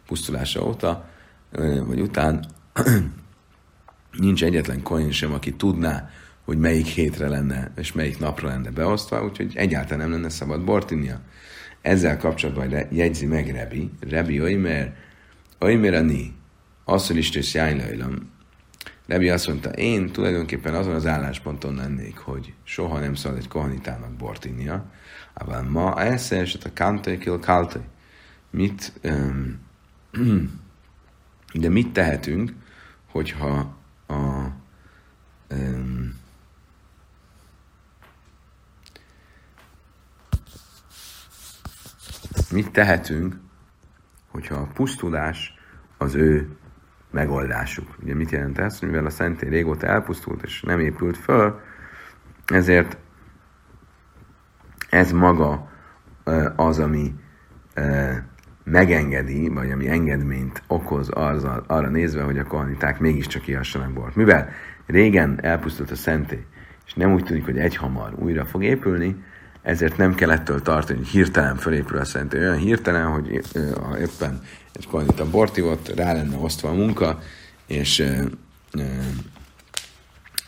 pusztulása 0.06 0.64
óta, 0.64 1.08
vagy 1.86 2.00
után 2.00 2.46
nincs 4.18 4.44
egyetlen 4.44 4.82
kohén 4.82 5.10
sem, 5.10 5.32
aki 5.32 5.52
tudná, 5.52 6.10
hogy 6.44 6.58
melyik 6.58 6.86
hétre 6.86 7.28
lenne, 7.28 7.72
és 7.76 7.92
melyik 7.92 8.18
napra 8.18 8.48
lenne 8.48 8.70
beosztva, 8.70 9.24
úgyhogy 9.24 9.52
egyáltalán 9.54 9.98
nem 9.98 10.10
lenne 10.10 10.28
szabad 10.28 10.64
bort 10.64 10.90
innia. 10.90 11.20
Ezzel 11.80 12.18
kapcsolatban 12.18 12.86
jegyzi 12.90 13.26
meg 13.26 13.50
Rebi, 13.50 13.90
Rebi 14.00 14.40
Oimer, 14.40 14.96
Oimer 15.58 15.94
ani, 15.94 16.34
asszul 16.84 17.16
is 17.16 17.30
tősz 17.30 17.54
jánylajlam. 17.54 18.31
Rebi 19.06 19.30
azt 19.30 19.46
mondta, 19.46 19.70
én 19.70 20.12
tulajdonképpen 20.12 20.74
azon 20.74 20.94
az 20.94 21.06
állásponton 21.06 21.74
lennék, 21.74 22.18
hogy 22.18 22.54
soha 22.62 22.98
nem 22.98 23.14
szabad 23.14 23.38
egy 23.38 23.48
kohanitának 23.48 24.12
bort 24.12 24.44
innia, 24.44 24.90
ával 25.34 25.62
ma 25.62 26.02
esze 26.02 26.36
eset 26.38 26.64
a 26.64 26.70
kantai 26.74 27.18
kil 27.18 27.38
kaltai. 27.38 27.82
Mit, 28.50 28.92
um, 29.04 29.60
de 31.62 31.68
mit 31.68 31.92
tehetünk, 31.92 32.52
hogyha 33.10 33.76
a 34.06 34.48
um, 35.50 36.20
mit 42.50 42.70
tehetünk, 42.70 43.40
hogyha 44.28 44.54
a 44.54 44.66
pusztulás 44.66 45.54
az 45.98 46.14
ő 46.14 46.56
megoldásuk. 47.12 47.88
Ugye 48.02 48.14
mit 48.14 48.30
jelent 48.30 48.58
ez? 48.58 48.80
Mivel 48.80 49.06
a 49.06 49.10
szentély 49.10 49.48
régóta 49.48 49.86
elpusztult 49.86 50.42
és 50.42 50.62
nem 50.62 50.80
épült 50.80 51.16
föl, 51.16 51.60
ezért 52.46 52.96
ez 54.90 55.12
maga 55.12 55.70
az, 56.56 56.78
ami 56.78 57.14
megengedi, 58.64 59.48
vagy 59.48 59.70
ami 59.70 59.88
engedményt 59.88 60.62
okoz 60.66 61.10
az, 61.14 61.46
arra 61.66 61.88
nézve, 61.88 62.22
hogy 62.22 62.38
a 62.38 62.44
kohaniták 62.44 62.98
mégiscsak 63.00 63.46
ihassanak 63.46 63.92
bort. 63.92 64.16
Mivel 64.16 64.48
régen 64.86 65.38
elpusztult 65.42 65.90
a 65.90 65.94
szentély, 65.94 66.44
és 66.86 66.94
nem 66.94 67.12
úgy 67.12 67.24
tűnik, 67.24 67.44
hogy 67.44 67.58
egyhamar 67.58 68.14
újra 68.14 68.44
fog 68.44 68.64
épülni, 68.64 69.22
ezért 69.62 69.96
nem 69.96 70.14
kell 70.14 70.30
ettől 70.30 70.62
tartani, 70.62 70.98
hogy 70.98 71.08
hirtelen 71.08 71.56
fölépül 71.56 71.98
a 71.98 72.04
szent. 72.04 72.34
Olyan 72.34 72.56
hirtelen, 72.56 73.06
hogy 73.06 73.40
ha 73.82 73.98
éppen 73.98 74.40
egy 74.72 75.20
a 75.20 75.30
bortivot, 75.30 75.88
rá 75.88 76.12
lenne 76.12 76.36
osztva 76.36 76.68
a 76.68 76.74
munka, 76.74 77.18
és 77.66 78.00
e, 78.00 78.24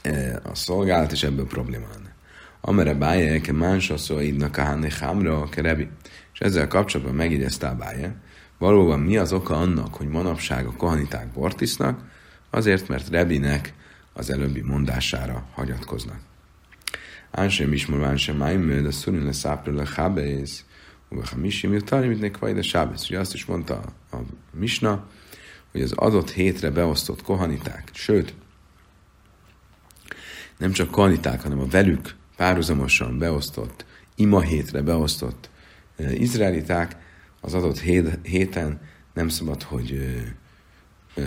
e, 0.02 0.40
a 0.42 0.54
szolgálat, 0.54 1.12
és 1.12 1.22
ebből 1.22 1.46
probléma 1.46 1.86
lenne. 1.92 2.14
Amere 2.60 2.94
báje, 2.94 3.40
ke 3.40 3.52
mánsa 3.52 3.96
szó 3.96 4.20
idnak 4.20 4.56
a 4.56 4.62
háne 4.62 4.88
hámra, 5.00 5.48
kerebi. 5.48 5.88
És 6.32 6.40
ezzel 6.40 6.68
kapcsolatban 6.68 7.14
megjegyezte 7.14 7.66
a 7.66 7.74
báje, 7.74 8.14
valóban 8.58 9.00
mi 9.00 9.16
az 9.16 9.32
oka 9.32 9.56
annak, 9.56 9.94
hogy 9.94 10.08
manapság 10.08 10.66
a 10.66 10.72
kohaniták 10.76 11.28
bort 11.28 11.60
isznak? 11.60 12.00
Azért, 12.50 12.88
mert 12.88 13.08
Rebinek 13.08 13.74
az 14.12 14.30
előbbi 14.30 14.60
mondására 14.60 15.46
hagyatkoznak. 15.54 16.18
Ánsem 17.36 17.72
is 17.72 17.86
morván 17.86 18.16
sem 18.16 18.36
májmő, 18.36 18.82
de 18.82 18.90
szurin 18.90 19.24
le 19.24 19.32
szápra 19.32 19.72
le 19.74 19.84
chábész, 19.84 20.64
Uvachamisim 21.08 21.72
jutani, 21.72 22.06
mint 22.06 22.20
nekvaj, 22.20 22.52
de 22.52 22.62
sábesz. 22.62 23.08
Ugye 23.08 23.18
azt 23.18 23.34
is 23.34 23.44
mondta 23.44 23.82
a, 24.10 24.16
Misna, 24.52 25.06
hogy 25.72 25.82
az 25.82 25.92
adott 25.92 26.30
hétre 26.30 26.70
beosztott 26.70 27.22
kohaniták, 27.22 27.90
sőt, 27.92 28.34
nem 30.58 30.72
csak 30.72 30.90
kohaniták, 30.90 31.42
hanem 31.42 31.60
a 31.60 31.66
velük 31.66 32.14
párhuzamosan 32.36 33.18
beosztott, 33.18 33.84
ima 34.14 34.40
hétre 34.40 34.82
beosztott 34.82 35.50
e, 35.96 36.12
izraeliták, 36.12 36.96
az 37.40 37.54
adott 37.54 37.78
hét, 37.78 38.18
héten 38.22 38.80
nem 39.14 39.28
szabad, 39.28 39.62
hogy 39.62 39.92
e, 41.16 41.20
e, 41.20 41.26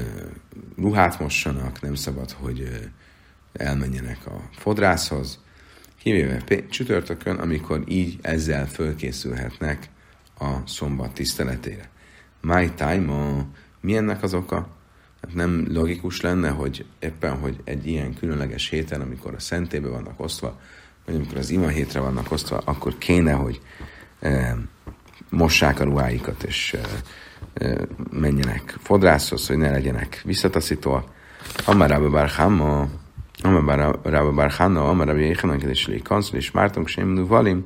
ruhát 0.78 1.20
mossanak, 1.20 1.82
nem 1.82 1.96
szabad, 1.96 2.32
hogy 2.32 2.60
e, 2.60 2.92
elmenjenek 3.64 4.26
a 4.26 4.50
fodrászhoz, 4.52 5.46
kivéve 6.08 6.42
csütörtökön, 6.70 7.36
amikor 7.36 7.84
így 7.88 8.20
ezzel 8.22 8.68
fölkészülhetnek 8.68 9.90
a 10.40 10.56
szombat 10.66 11.14
tiszteletére. 11.14 11.90
My 12.42 12.72
time, 12.76 13.46
mi 13.82 13.96
ennek 13.96 14.24
az 14.24 14.34
oka? 14.34 14.68
Hát 15.22 15.34
nem 15.34 15.68
logikus 15.70 16.22
lenne, 16.22 16.50
hogy 16.50 16.86
éppen, 17.00 17.40
hogy 17.40 17.62
egy 17.64 17.88
ilyen 17.88 18.14
különleges 18.14 18.70
héten, 18.70 19.02
amikor 19.02 19.34
a 19.34 19.40
szentébe 19.40 19.88
vannak 19.88 20.20
osztva, 20.20 20.60
vagy 21.06 21.16
amikor 21.16 21.38
az 21.38 21.50
ima 21.50 21.68
hétre 21.68 22.00
vannak 22.00 22.32
osztva, 22.32 22.58
akkor 22.58 22.98
kéne, 22.98 23.32
hogy 23.32 23.62
e, 24.20 24.58
mossák 25.30 25.80
a 25.80 25.84
ruháikat, 25.84 26.44
és 26.44 26.74
e, 26.74 26.88
e, 27.66 27.78
menjenek 28.12 28.78
fodrászhoz, 28.82 29.48
hogy 29.48 29.58
ne 29.58 29.72
legyenek 29.72 30.22
visszataszítóak. 30.26 31.12
Amarába 31.66 32.10
bár 32.10 32.30
Rabba 33.42 34.32
Barhana, 34.32 34.90
Amar 34.90 35.08
Rabbi 35.08 35.26
Yechanan, 35.26 35.60
és 35.60 35.88
Lékanszol, 35.88 36.38
és 36.38 36.52
Mártunk 36.52 36.88
sem 36.88 37.26
Valim. 37.26 37.66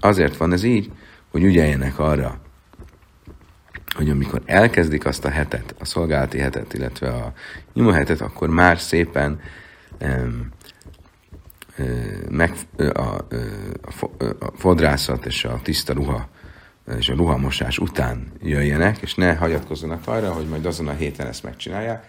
Azért 0.00 0.36
van 0.36 0.52
ez 0.52 0.62
így, 0.62 0.90
hogy 1.30 1.42
ügyeljenek 1.42 1.98
arra, 1.98 2.40
hogy 3.94 4.10
amikor 4.10 4.42
elkezdik 4.44 5.06
azt 5.06 5.24
a 5.24 5.28
hetet, 5.28 5.74
a 5.78 5.84
szolgálati 5.84 6.38
hetet, 6.38 6.74
illetve 6.74 7.08
a 7.74 7.92
hetet, 7.92 8.20
akkor 8.20 8.48
már 8.48 8.78
szépen 8.78 9.40
um, 10.00 10.48
meg, 12.30 12.52
a, 12.76 13.00
a, 13.00 13.24
a 14.38 14.52
fodrászat 14.56 15.26
és 15.26 15.44
a 15.44 15.60
tiszta 15.62 15.92
ruha 15.92 16.28
és 16.98 17.08
a 17.08 17.14
ruhamosás 17.14 17.78
után 17.78 18.32
jöjjenek, 18.42 18.98
és 18.98 19.14
ne 19.14 19.34
hagyatkozzanak 19.34 20.06
arra, 20.06 20.32
hogy 20.32 20.48
majd 20.48 20.66
azon 20.66 20.88
a 20.88 20.92
héten 20.92 21.26
ezt 21.26 21.42
megcsinálják, 21.42 22.06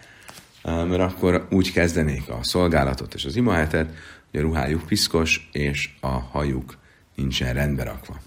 mert 0.64 1.00
akkor 1.00 1.46
úgy 1.50 1.72
kezdenék 1.72 2.28
a 2.28 2.38
szolgálatot 2.42 3.14
és 3.14 3.24
az 3.24 3.36
imahetet, 3.36 3.94
hogy 4.30 4.40
a 4.40 4.42
ruhájuk 4.42 4.86
piszkos, 4.86 5.48
és 5.52 5.90
a 6.00 6.08
hajuk 6.08 6.78
nincsen 7.14 7.54
rendbe 7.54 7.82
rakva. 7.82 8.20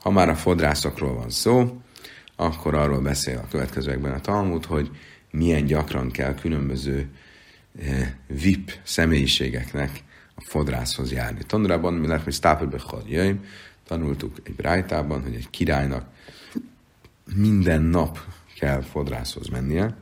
Ha 0.00 0.10
már 0.10 0.28
a 0.28 0.34
fodrászokról 0.34 1.14
van 1.14 1.30
szó, 1.30 1.80
akkor 2.36 2.74
arról 2.74 3.00
beszél 3.00 3.38
a 3.38 3.48
következőekben 3.48 4.12
a 4.12 4.20
Talmud, 4.20 4.64
hogy 4.64 4.90
milyen 5.30 5.64
gyakran 5.64 6.10
kell 6.10 6.34
különböző 6.34 7.08
VIP 8.26 8.72
személyiségeknek 8.82 10.02
a 10.34 10.44
fodrászhoz 10.46 11.12
járni. 11.12 11.40
Tanulában 11.46 11.94
mi 11.94 12.06
lehet, 12.06 12.22
hogy 12.22 12.32
Stápelbechal 12.32 13.02
jöjjön, 13.06 13.44
tanultuk 13.86 14.36
egy 14.44 14.54
brájtában, 14.54 15.22
hogy 15.22 15.34
egy 15.34 15.50
királynak 15.50 16.06
minden 17.34 17.82
nap 17.82 18.18
kell 18.58 18.80
fodrászhoz 18.80 19.48
mennie, 19.48 19.96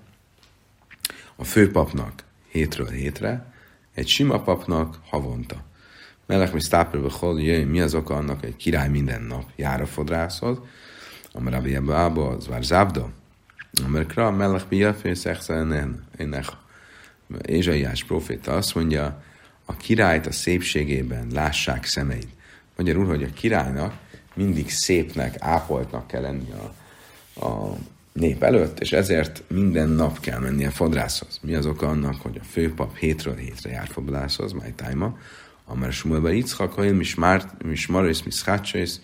a 1.42 1.44
főpapnak 1.44 2.24
hétről 2.48 2.88
hétre, 2.88 3.52
egy 3.94 4.08
sima 4.08 4.42
papnak 4.42 4.98
havonta. 5.04 5.64
Melech 6.26 6.52
mi 6.52 6.60
Stápelbechal 6.60 7.40
jöjjön, 7.40 7.68
mi 7.68 7.80
az 7.80 7.94
oka 7.94 8.14
annak, 8.14 8.44
egy 8.44 8.56
király 8.56 8.88
minden 8.88 9.22
nap 9.22 9.44
jár 9.56 9.80
a 9.80 9.86
fodrászhoz, 9.86 10.58
amire 11.32 11.56
Rabbi 11.56 11.74
Abba, 11.74 12.28
az 12.28 12.48
vár 12.48 12.62
Závda, 12.62 13.10
amire 13.84 14.04
Kra, 14.04 14.30
Melech 14.30 14.64
jöjjön, 14.64 15.14
Szexelen, 15.14 16.04
ennek 16.16 16.44
Ézsaiás 17.42 18.04
proféta 18.04 18.52
azt 18.52 18.74
mondja, 18.74 19.22
a 19.64 19.76
királyt 19.76 20.26
a 20.26 20.32
szépségében 20.32 21.26
lássák 21.32 21.84
szemeid. 21.84 22.28
Magyarul, 22.76 23.06
hogy 23.06 23.22
a 23.22 23.32
királynak 23.34 23.94
mindig 24.34 24.70
szépnek, 24.70 25.34
ápoltnak 25.38 26.06
kell 26.06 26.22
lenni 26.22 26.52
a, 26.52 26.74
a 27.46 27.76
nép 28.12 28.42
előtt, 28.42 28.80
és 28.80 28.92
ezért 28.92 29.42
minden 29.48 29.88
nap 29.88 30.20
kell 30.20 30.38
mennie 30.38 30.70
fodrászhoz. 30.70 31.38
Mi 31.42 31.54
az 31.54 31.66
oka 31.66 31.88
annak, 31.88 32.20
hogy 32.20 32.38
a 32.40 32.44
főpap 32.44 32.96
hétről 32.96 33.36
hétre 33.36 33.70
jár 33.70 33.88
fodrászhoz, 33.88 34.52
máj 34.52 34.72
tájma, 34.76 35.18
amár 35.64 35.92
Smuelba 35.92 36.28
Yitzchak, 36.28 36.72
hogy 36.72 36.96
Mismaris, 37.62 38.22
Miszchácsész, 38.22 39.00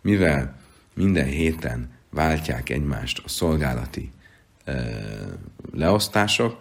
mivel 0.00 0.56
minden 0.94 1.26
héten 1.26 1.90
váltják 2.10 2.68
egymást 2.68 3.22
a 3.24 3.28
szolgálati 3.28 4.10
e, 4.64 4.72
leosztások, 5.72 6.56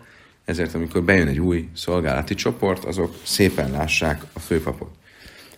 ezért 0.45 0.73
amikor 0.73 1.03
bejön 1.03 1.27
egy 1.27 1.39
új 1.39 1.69
szolgálati 1.75 2.33
csoport, 2.33 2.85
azok 2.85 3.15
szépen 3.23 3.71
lássák 3.71 4.23
a 4.33 4.39
főpapot. 4.39 4.91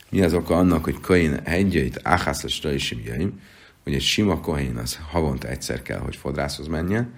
Mi 0.10 0.22
az 0.22 0.34
oka 0.34 0.58
annak, 0.58 0.84
hogy 0.84 1.00
Kain 1.00 1.40
hegyeit 1.44 2.00
áhászlásra 2.04 2.72
is 2.72 2.92
jöjjön, 2.92 3.42
hogy 3.84 3.94
egy 3.94 4.02
sima 4.02 4.40
kohén 4.40 4.78
az 4.78 5.00
havonta 5.10 5.48
egyszer 5.48 5.82
kell, 5.82 6.00
hogy 6.00 6.16
fodrászhoz 6.16 6.68
menjen, 6.68 7.14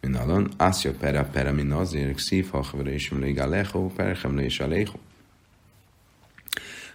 min 0.00 0.14
alon, 0.14 0.50
ászja 0.56 0.92
pera 0.92 1.24
pera 1.24 1.52
min 1.52 1.72
azért, 1.72 2.18
szív 2.18 2.50
hachvere 2.50 2.94
is 2.94 3.10
mléga 3.10 3.46
lecho, 3.46 3.86
perchemle 3.86 4.44
is 4.44 4.60
a 4.60 4.66
lecho. 4.66 4.98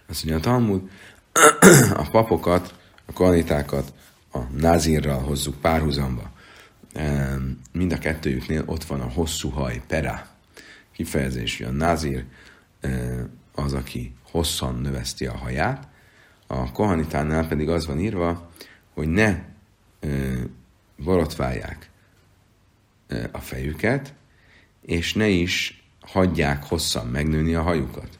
Azt 0.06 0.24
mondja 0.24 0.36
a 0.36 0.52
Talmud, 0.52 0.90
a 2.04 2.08
papokat, 2.10 2.74
a 3.06 3.12
kohanitákat 3.12 3.92
a 4.32 4.38
názírral 4.56 5.20
hozzuk 5.20 5.60
párhuzamba. 5.60 6.30
Mind 7.72 7.92
a 7.92 7.98
kettőjüknél 7.98 8.62
ott 8.66 8.84
van 8.84 9.00
a 9.00 9.08
hosszú 9.08 9.48
haj, 9.48 9.82
pera. 9.86 10.26
Kifejezés, 10.92 11.56
hogy 11.56 11.66
a 11.66 11.70
názír 11.70 12.24
az, 13.54 13.72
aki 13.72 14.14
hosszan 14.30 14.74
növeszti 14.74 15.26
a 15.26 15.36
haját, 15.36 15.88
a 16.46 16.72
kohanitánál 16.72 17.48
pedig 17.48 17.68
az 17.68 17.86
van 17.86 18.00
írva, 18.00 18.50
hogy 18.94 19.08
ne 19.08 19.38
borotválják 20.96 21.90
a 23.32 23.38
fejüket, 23.38 24.14
és 24.80 25.14
ne 25.14 25.28
is 25.28 25.84
hagyják 26.00 26.64
hosszan 26.64 27.06
megnőni 27.06 27.54
a 27.54 27.62
hajukat. 27.62 28.18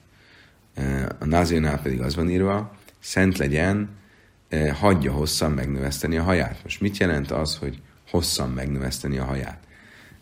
A 1.18 1.24
názírnál 1.24 1.82
pedig 1.82 2.00
az 2.00 2.14
van 2.14 2.30
írva, 2.30 2.76
szent 3.00 3.38
legyen, 3.38 3.88
hagyja 4.72 5.12
hosszan 5.12 5.50
megnöveszteni 5.50 6.16
a 6.16 6.22
haját. 6.22 6.60
Most 6.62 6.80
mit 6.80 6.96
jelent 6.96 7.30
az, 7.30 7.56
hogy 7.56 7.82
hosszan 8.10 8.50
megnöveszteni 8.50 9.18
a 9.18 9.24
haját. 9.24 9.58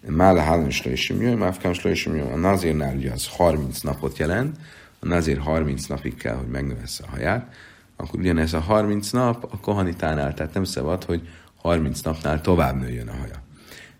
Mála 0.06 0.42
hálón 0.42 0.70
slöjsim 0.70 1.20
jön, 1.20 1.38
máfkám 1.38 1.72
slöjsim 1.72 2.16
jön. 2.16 2.32
A 2.32 2.36
nazírnál 2.36 2.96
ugye 2.96 3.12
az 3.12 3.28
30 3.28 3.80
napot 3.80 4.18
jelent, 4.18 4.56
a 4.98 5.06
nazír 5.06 5.38
30 5.38 5.86
napig 5.86 6.14
kell, 6.14 6.34
hogy 6.34 6.48
megnövessze 6.48 7.04
a 7.04 7.10
haját, 7.10 7.54
akkor 8.02 8.20
ugyanez 8.20 8.52
a 8.52 8.60
30 8.60 9.10
nap 9.10 9.48
a 9.52 9.60
kohanitánál, 9.60 10.34
tehát 10.34 10.54
nem 10.54 10.64
szabad, 10.64 11.04
hogy 11.04 11.28
30 11.56 12.00
napnál 12.00 12.40
tovább 12.40 12.80
nőjön 12.80 13.08
a 13.08 13.16
haja. 13.16 13.42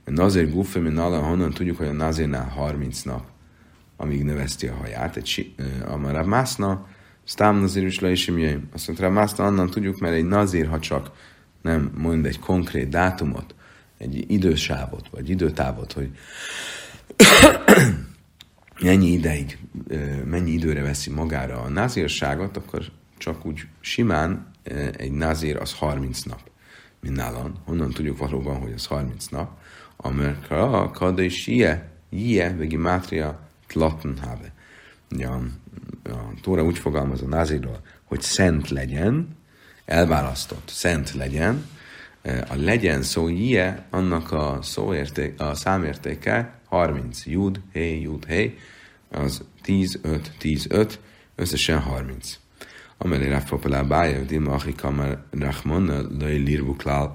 A 0.05 0.11
nazír 0.11 0.51
guffe, 0.51 0.79
mint 0.79 0.99
honnan 0.99 1.51
tudjuk, 1.51 1.77
hogy 1.77 1.87
a 1.87 1.93
nazírnál 1.93 2.49
30 2.49 3.03
nap, 3.03 3.25
amíg 3.97 4.25
növeszti 4.25 4.67
a 4.67 4.75
haját. 4.75 5.17
Egy, 5.17 5.55
a 6.15 6.25
mászna, 6.25 6.87
Sztám 7.25 7.57
nazír 7.57 7.85
is 7.85 8.01
le 8.01 8.11
is 8.11 8.29
Azt 8.73 8.87
mondta, 8.87 9.11
mászna 9.11 9.47
onnan 9.47 9.71
tudjuk, 9.71 9.99
mert 9.99 10.15
egy 10.15 10.25
nazír, 10.25 10.67
ha 10.67 10.79
csak 10.79 11.11
nem 11.63 11.93
mond 11.97 12.27
egy 12.27 12.39
konkrét 12.39 12.89
dátumot, 12.89 13.55
egy 13.99 14.31
idősávot, 14.31 15.09
vagy 15.11 15.31
időtávot, 15.31 15.93
hogy 15.93 16.11
mennyi 18.83 19.07
ideig, 19.07 19.59
mennyi 20.25 20.51
időre 20.51 20.83
veszi 20.83 21.11
magára 21.11 21.61
a 21.61 21.69
názírságot, 21.69 22.57
akkor 22.57 22.83
csak 23.23 23.47
úgy 23.47 23.67
simán 23.81 24.51
egy 24.97 25.13
názír 25.13 25.57
az 25.57 25.73
30 25.73 26.23
nap, 26.23 26.41
mint 27.01 27.17
nálam. 27.17 27.55
Honnan 27.65 27.91
tudjuk 27.91 28.19
valóban, 28.19 28.61
hogy 28.61 28.73
az 28.73 28.87
30 28.87 29.27
nap? 29.27 29.59
Amerika, 29.97 30.91
kada 30.91 31.23
és 31.23 31.47
ie, 31.47 31.91
ie, 32.09 32.57
vegi 32.57 32.77
mátria, 32.77 33.41
tlattenhabe. 33.67 34.53
Ugye 35.11 35.27
a, 35.27 35.41
a 36.05 36.35
Tóra 36.41 36.65
úgy 36.65 36.79
fogalmaz 36.79 37.23
a 37.23 37.27
názírról, 37.27 37.81
hogy 38.05 38.21
szent 38.21 38.69
legyen, 38.69 39.37
elválasztott, 39.85 40.69
szent 40.69 41.13
legyen, 41.13 41.67
a 42.49 42.55
legyen 42.55 43.03
szó 43.03 43.29
je, 43.29 43.87
annak 43.91 44.33
a 44.33 44.59
szóérték, 44.63 45.41
a 45.41 45.55
számértéke 45.55 46.61
30. 46.65 47.27
Jud, 47.27 47.61
hé, 47.73 48.01
jud, 48.01 48.25
hé, 48.27 48.59
az 49.11 49.45
10, 49.63 49.99
5, 50.03 50.33
10, 50.39 50.67
5, 50.69 51.01
összesen 51.35 51.81
30. 51.81 52.42
Amelé 53.05 53.29
Rav 53.29 53.45
Popelá 53.45 53.83
Bája, 53.83 54.21
Dima 54.21 54.53
Achi 54.53 54.75
Kamer 54.75 55.19
Rachmon, 55.31 56.17
Lai 56.19 56.37
Lirvuklál. 56.37 57.15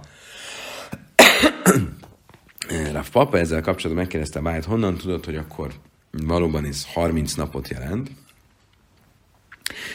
Rav 2.93 3.09
Papa 3.09 3.37
ezzel 3.37 3.61
kapcsolatban 3.61 4.03
megkérdezte 4.03 4.39
Báját, 4.39 4.65
honnan 4.65 4.97
tudod, 4.97 5.25
hogy 5.25 5.35
akkor 5.35 5.73
valóban 6.11 6.65
ez 6.65 6.85
30 6.93 7.33
napot 7.33 7.67
jelent, 7.67 8.11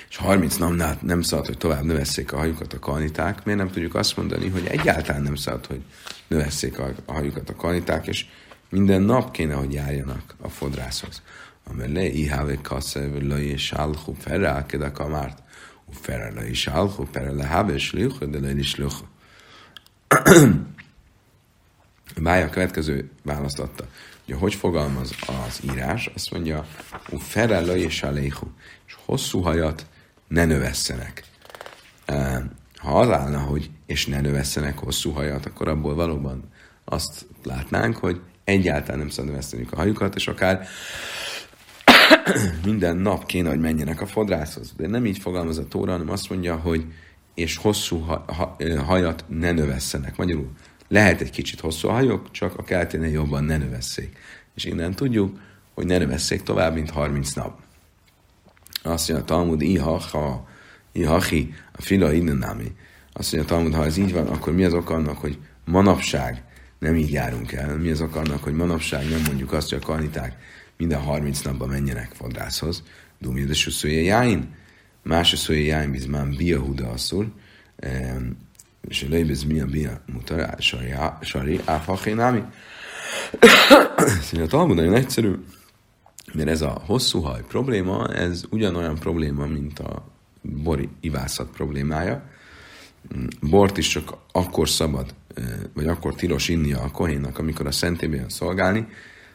és 0.09 0.17
30 0.17 0.57
napnál 0.57 0.99
nem 1.03 1.23
szabad, 1.23 1.47
hogy 1.47 1.59
tovább 1.59 1.85
növesszék 1.85 2.33
a 2.33 2.37
hajukat 2.39 2.73
a 2.73 2.79
kaniták, 2.79 3.45
miért 3.45 3.61
nem 3.61 3.71
tudjuk 3.71 3.95
azt 3.95 4.17
mondani, 4.17 4.49
hogy 4.49 4.67
egyáltalán 4.67 5.23
nem 5.23 5.35
szabad, 5.35 5.67
hogy 5.67 5.81
növesszék 6.27 6.79
a, 6.79 6.93
hajukat 7.07 7.49
a 7.49 7.57
kaniták, 7.57 8.07
és 8.07 8.27
minden 8.71 9.03
nap 9.03 9.31
kéne, 9.31 9.55
hogy 9.55 9.73
járjanak 9.73 10.35
a 10.41 10.49
fodrászhoz. 10.49 11.23
Amele 11.65 12.05
iháve 12.05 12.59
kasze, 12.63 13.09
le 13.21 13.43
és 13.43 13.73
álhu 13.73 14.13
ferrá, 14.13 14.67
keda 14.67 14.93
kamárt, 14.93 15.43
u 15.93 15.95
ferrá 16.01 16.31
le 16.35 16.49
is 16.49 16.67
álhu, 16.67 17.07
ferrá 17.13 17.31
le 17.31 17.47
háve, 17.47 17.73
és 17.75 17.93
lüche, 17.93 18.27
de 18.27 18.41
le 18.41 18.51
is 18.51 18.77
lüche. 18.77 19.05
Bája 22.17 22.47
a 22.47 22.51
következő 22.51 23.11
választ 23.23 23.59
adta. 23.59 23.87
Ugye, 24.25 24.35
hogy 24.35 24.55
fogalmaz 24.55 25.15
az 25.27 25.61
írás? 25.73 26.11
Azt 26.15 26.31
mondja, 26.31 26.67
u 27.11 27.19
ferrá 27.19 27.61
le 27.61 27.77
és 27.77 28.03
aléhu 28.03 28.47
és 28.87 28.97
hosszú 29.05 29.41
hajat 29.41 29.87
ne 30.29 30.45
növesszenek. 30.45 31.25
Ha 32.77 33.01
az 33.01 33.11
állna, 33.11 33.39
hogy 33.39 33.71
és 33.87 34.07
ne 34.07 34.21
növesszenek 34.21 34.79
hosszú 34.79 35.11
hajat, 35.11 35.47
akkor 35.47 35.69
abból 35.69 35.95
valóban 35.95 36.53
azt 36.85 37.27
látnánk, 37.43 37.97
hogy 37.97 38.21
egyáltalán 38.45 38.99
nem 38.99 39.09
szabad 39.09 39.31
növesztenünk 39.31 39.73
a 39.73 39.77
hajukat, 39.77 40.15
és 40.15 40.29
akár 40.29 40.67
minden 42.65 42.97
nap 42.97 43.27
kéne, 43.27 43.49
hogy 43.49 43.61
menjenek 43.61 44.01
a 44.01 44.07
fodrászhoz. 44.07 44.73
De 44.77 44.87
nem 44.87 45.07
így 45.07 45.19
fogalmaz 45.19 45.59
a 45.59 45.69
Tóra, 45.69 45.91
hanem 45.91 46.11
azt 46.11 46.31
mondja, 46.31 46.57
hogy 46.57 46.85
és 47.35 47.57
hosszú 47.57 47.99
ha, 47.99 48.25
ha, 48.27 48.57
hajat 48.85 49.25
ne 49.29 49.53
növesszenek. 49.53 50.17
Magyarul 50.17 50.51
lehet 50.89 51.21
egy 51.21 51.31
kicsit 51.31 51.61
hosszú 51.61 51.89
a 51.89 51.93
hajok, 51.93 52.31
csak 52.31 52.59
a 52.59 52.63
kelténél 52.63 53.11
jobban 53.11 53.45
ne 53.45 53.57
növesszék. 53.57 54.19
És 54.55 54.65
innen 54.65 54.95
tudjuk, 54.95 55.39
hogy 55.75 55.87
ne 55.87 55.99
növesszék 55.99 56.43
tovább, 56.43 56.75
mint 56.75 56.91
30 56.91 57.33
nap. 57.33 57.61
Azt 58.83 59.09
mondja 59.09 59.27
a 59.27 59.29
Talmud, 59.29 59.61
iha, 59.61 60.01
ihachi, 60.93 61.55
a 61.73 61.83
fila 61.83 62.13
innenami. 62.13 62.73
Azt 63.13 63.33
mondja 63.33 63.55
a 63.55 63.57
Talmud, 63.57 63.75
ha 63.75 63.85
ez 63.85 63.97
így 63.97 64.13
van, 64.13 64.27
akkor 64.27 64.53
mi 64.53 64.65
az 64.65 64.75
oka 64.75 64.95
annak, 64.95 65.19
hogy 65.19 65.39
manapság 65.65 66.45
nem 66.79 66.97
így 66.97 67.11
járunk 67.11 67.53
el. 67.53 67.77
Mi 67.77 67.91
az 67.91 68.01
akarnak, 68.01 68.43
hogy 68.43 68.55
manapság 68.55 69.09
nem 69.09 69.23
mondjuk 69.27 69.53
azt, 69.53 69.71
hogy 69.71 69.79
a 69.83 69.87
karniták 69.87 70.37
minden 70.83 71.01
30 71.01 71.41
napban 71.41 71.69
menjenek 71.69 72.11
fodrászhoz. 72.13 72.83
Dumja 73.19 73.45
de 73.45 73.55
suszója 73.55 74.01
jáin. 74.01 74.55
Más 75.03 75.33
a 75.33 75.37
szója 75.37 75.65
jáin 75.65 75.91
bizmán 75.91 76.35
bia 76.37 76.61
huda 76.61 76.89
asszul. 76.89 77.33
És 78.89 79.07
lejbez 79.09 79.43
mi 79.43 79.61
a 79.61 79.67
bia 79.67 80.01
mutar, 80.13 80.57
sari, 81.21 81.61
áfahénámi. 81.65 82.43
Szóval 84.23 84.47
a 84.47 84.49
Talmud 84.49 84.77
nagyon 84.77 84.95
egyszerű, 84.95 85.33
mert 86.33 86.49
ez 86.49 86.61
a 86.61 86.83
hosszú 86.87 87.21
haj 87.21 87.43
probléma, 87.49 88.09
ez 88.09 88.45
ugyanolyan 88.51 88.99
probléma, 88.99 89.47
mint 89.47 89.79
a 89.79 90.05
bori 90.41 90.89
ivászat 91.01 91.51
problémája. 91.51 92.31
Bort 93.41 93.77
is 93.77 93.89
csak 93.89 94.13
akkor 94.33 94.69
szabad, 94.69 95.15
vagy 95.75 95.87
akkor 95.87 96.15
tilos 96.15 96.49
inni 96.49 96.73
a 96.73 96.91
kohénnak, 96.91 97.39
amikor 97.39 97.67
a 97.67 97.73
szentében 97.73 98.29
szolgálni. 98.29 98.87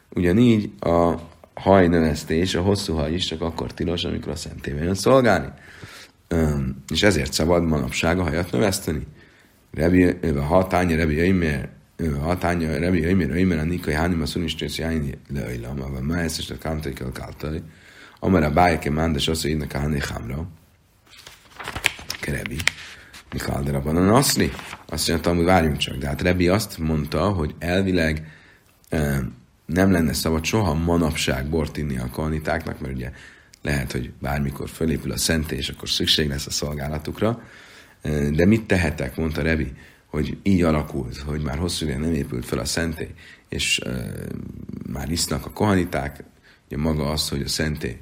Ugyanígy 0.09 0.71
a 0.79 1.15
hajnövesztés, 1.59 2.55
a 2.55 2.61
hosszú 2.61 2.93
haj 2.93 3.13
is 3.13 3.25
csak 3.25 3.41
akkor 3.41 3.73
tilos, 3.73 4.03
amikor 4.03 4.31
a 4.31 4.35
szentében 4.35 4.83
jön 4.83 4.95
szolgálni. 4.95 5.47
És 6.93 7.03
ezért 7.03 7.33
szabad 7.33 7.63
manapság 7.63 8.19
a 8.19 8.23
hajat 8.23 8.51
növeszteni. 8.51 9.07
Rebi, 9.73 10.03
a 10.35 10.41
hatánya 10.41 10.95
Rebi 10.95 11.19
Öimer, 11.19 11.69
hatánya 12.21 12.77
Rebi 12.77 13.03
Öimer, 13.03 13.29
Öimer 13.29 13.57
a 13.57 13.63
Nikai 13.63 13.93
Hánim, 13.93 14.21
a 14.21 14.25
Szunistész 14.25 14.77
Jájni 14.77 15.17
Leöjlam, 15.33 15.81
a 15.81 15.99
Máesz 16.01 16.37
és 16.37 16.49
a 16.49 16.57
Kántai 16.57 16.93
kell 16.93 17.11
káltali. 17.11 17.61
Amara 18.19 18.51
bájke 18.51 18.91
mándes 18.91 19.25
hogy 19.25 19.45
innak 19.45 19.73
a 19.73 19.77
Háni 19.77 19.99
Hámra. 20.09 20.47
Kerebi. 22.19 22.57
Mikál 23.33 23.63
de 23.63 23.71
Rabbanon 23.71 24.09
Aszli. 24.09 24.51
Azt 24.87 25.07
mondta, 25.07 25.33
hogy 25.33 25.45
várjunk 25.45 25.77
csak. 25.77 25.97
De 25.97 26.07
hát 26.07 26.21
Rebi 26.21 26.47
azt 26.47 26.77
mondta, 26.77 27.29
hogy 27.29 27.55
elvileg 27.59 28.31
nem 29.67 29.91
lenne 29.91 30.13
szabad 30.13 30.43
soha 30.43 30.73
manapság 30.73 31.49
bort 31.49 31.77
inni 31.77 31.97
a 31.97 32.09
kohanitáknak, 32.11 32.79
mert 32.79 32.93
ugye 32.93 33.11
lehet, 33.61 33.91
hogy 33.91 34.11
bármikor 34.21 34.69
fölépül 34.69 35.11
a 35.11 35.17
szentély, 35.17 35.57
és 35.57 35.69
akkor 35.69 35.89
szükség 35.89 36.27
lesz 36.27 36.45
a 36.45 36.51
szolgálatukra. 36.51 37.41
De 38.31 38.45
mit 38.45 38.65
tehetek, 38.65 39.15
mondta 39.15 39.41
Rebi, 39.41 39.73
hogy 40.05 40.37
így 40.43 40.61
alakult, 40.61 41.17
hogy 41.17 41.41
már 41.41 41.57
hosszú 41.57 41.85
ideje 41.85 41.99
nem 41.99 42.13
épült 42.13 42.45
fel 42.45 42.59
a 42.59 42.65
szentély, 42.65 43.13
és 43.49 43.81
már 44.91 45.11
isznak 45.11 45.45
a 45.45 45.51
kohaniták, 45.51 46.23
ugye 46.65 46.77
maga 46.77 47.09
az, 47.09 47.29
hogy 47.29 47.41
a 47.41 47.47
szentély 47.47 47.97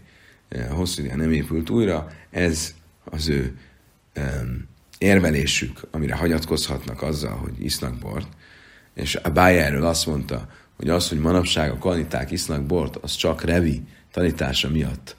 hosszú 0.70 1.02
ideje 1.02 1.16
nem 1.16 1.32
épült 1.32 1.70
újra, 1.70 2.12
ez 2.30 2.74
az 3.04 3.28
ő 3.28 3.58
érvelésük, 4.98 5.80
amire 5.92 6.16
hagyatkozhatnak 6.16 7.02
azzal, 7.02 7.38
hogy 7.38 7.64
isznak 7.64 7.98
bort, 7.98 8.28
és 8.94 9.16
a 9.16 9.40
erről 9.40 9.86
azt 9.86 10.06
mondta, 10.06 10.50
hogy 10.78 10.90
az, 10.90 11.10
hogy 11.10 11.20
manapság 11.20 11.72
a 11.72 11.78
kaniták 11.78 12.32
isznak 12.32 12.66
bort, 12.66 12.96
az 12.96 13.16
csak 13.16 13.44
Revi 13.44 13.82
tanítása 14.12 14.70
miatt 14.70 15.16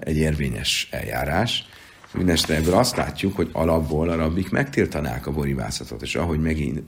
egy 0.00 0.16
érvényes 0.16 0.88
eljárás. 0.90 1.68
Mindenesetre 2.12 2.56
ebből 2.56 2.74
azt 2.74 2.96
látjuk, 2.96 3.36
hogy 3.36 3.48
alapból 3.52 4.08
a 4.08 4.16
rabbik 4.16 4.50
megtiltanák 4.50 5.26
a 5.26 5.32
borivászatot, 5.32 6.02
és 6.02 6.14
ahogy 6.14 6.40
megint 6.40 6.82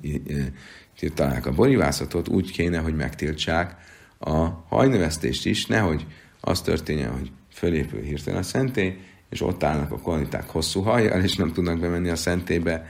tiltanák 0.98 1.46
a 1.46 1.52
borivászatot, 1.52 2.28
úgy 2.28 2.50
kéne, 2.50 2.78
hogy 2.78 2.94
megtiltsák 2.94 3.76
a 4.18 4.48
hajnövesztést 4.68 5.46
is, 5.46 5.66
nehogy 5.66 6.06
az 6.40 6.60
történjen, 6.60 7.10
hogy 7.10 7.30
fölépül 7.52 8.00
hirtelen 8.00 8.40
a 8.40 8.42
szentély, 8.42 8.96
és 9.30 9.40
ott 9.40 9.62
állnak 9.62 9.92
a 9.92 9.98
kaniták 9.98 10.48
hosszú 10.48 10.80
hajjal, 10.80 11.22
és 11.22 11.36
nem 11.36 11.52
tudnak 11.52 11.80
bemenni 11.80 12.08
a 12.08 12.16
szentélybe, 12.16 12.86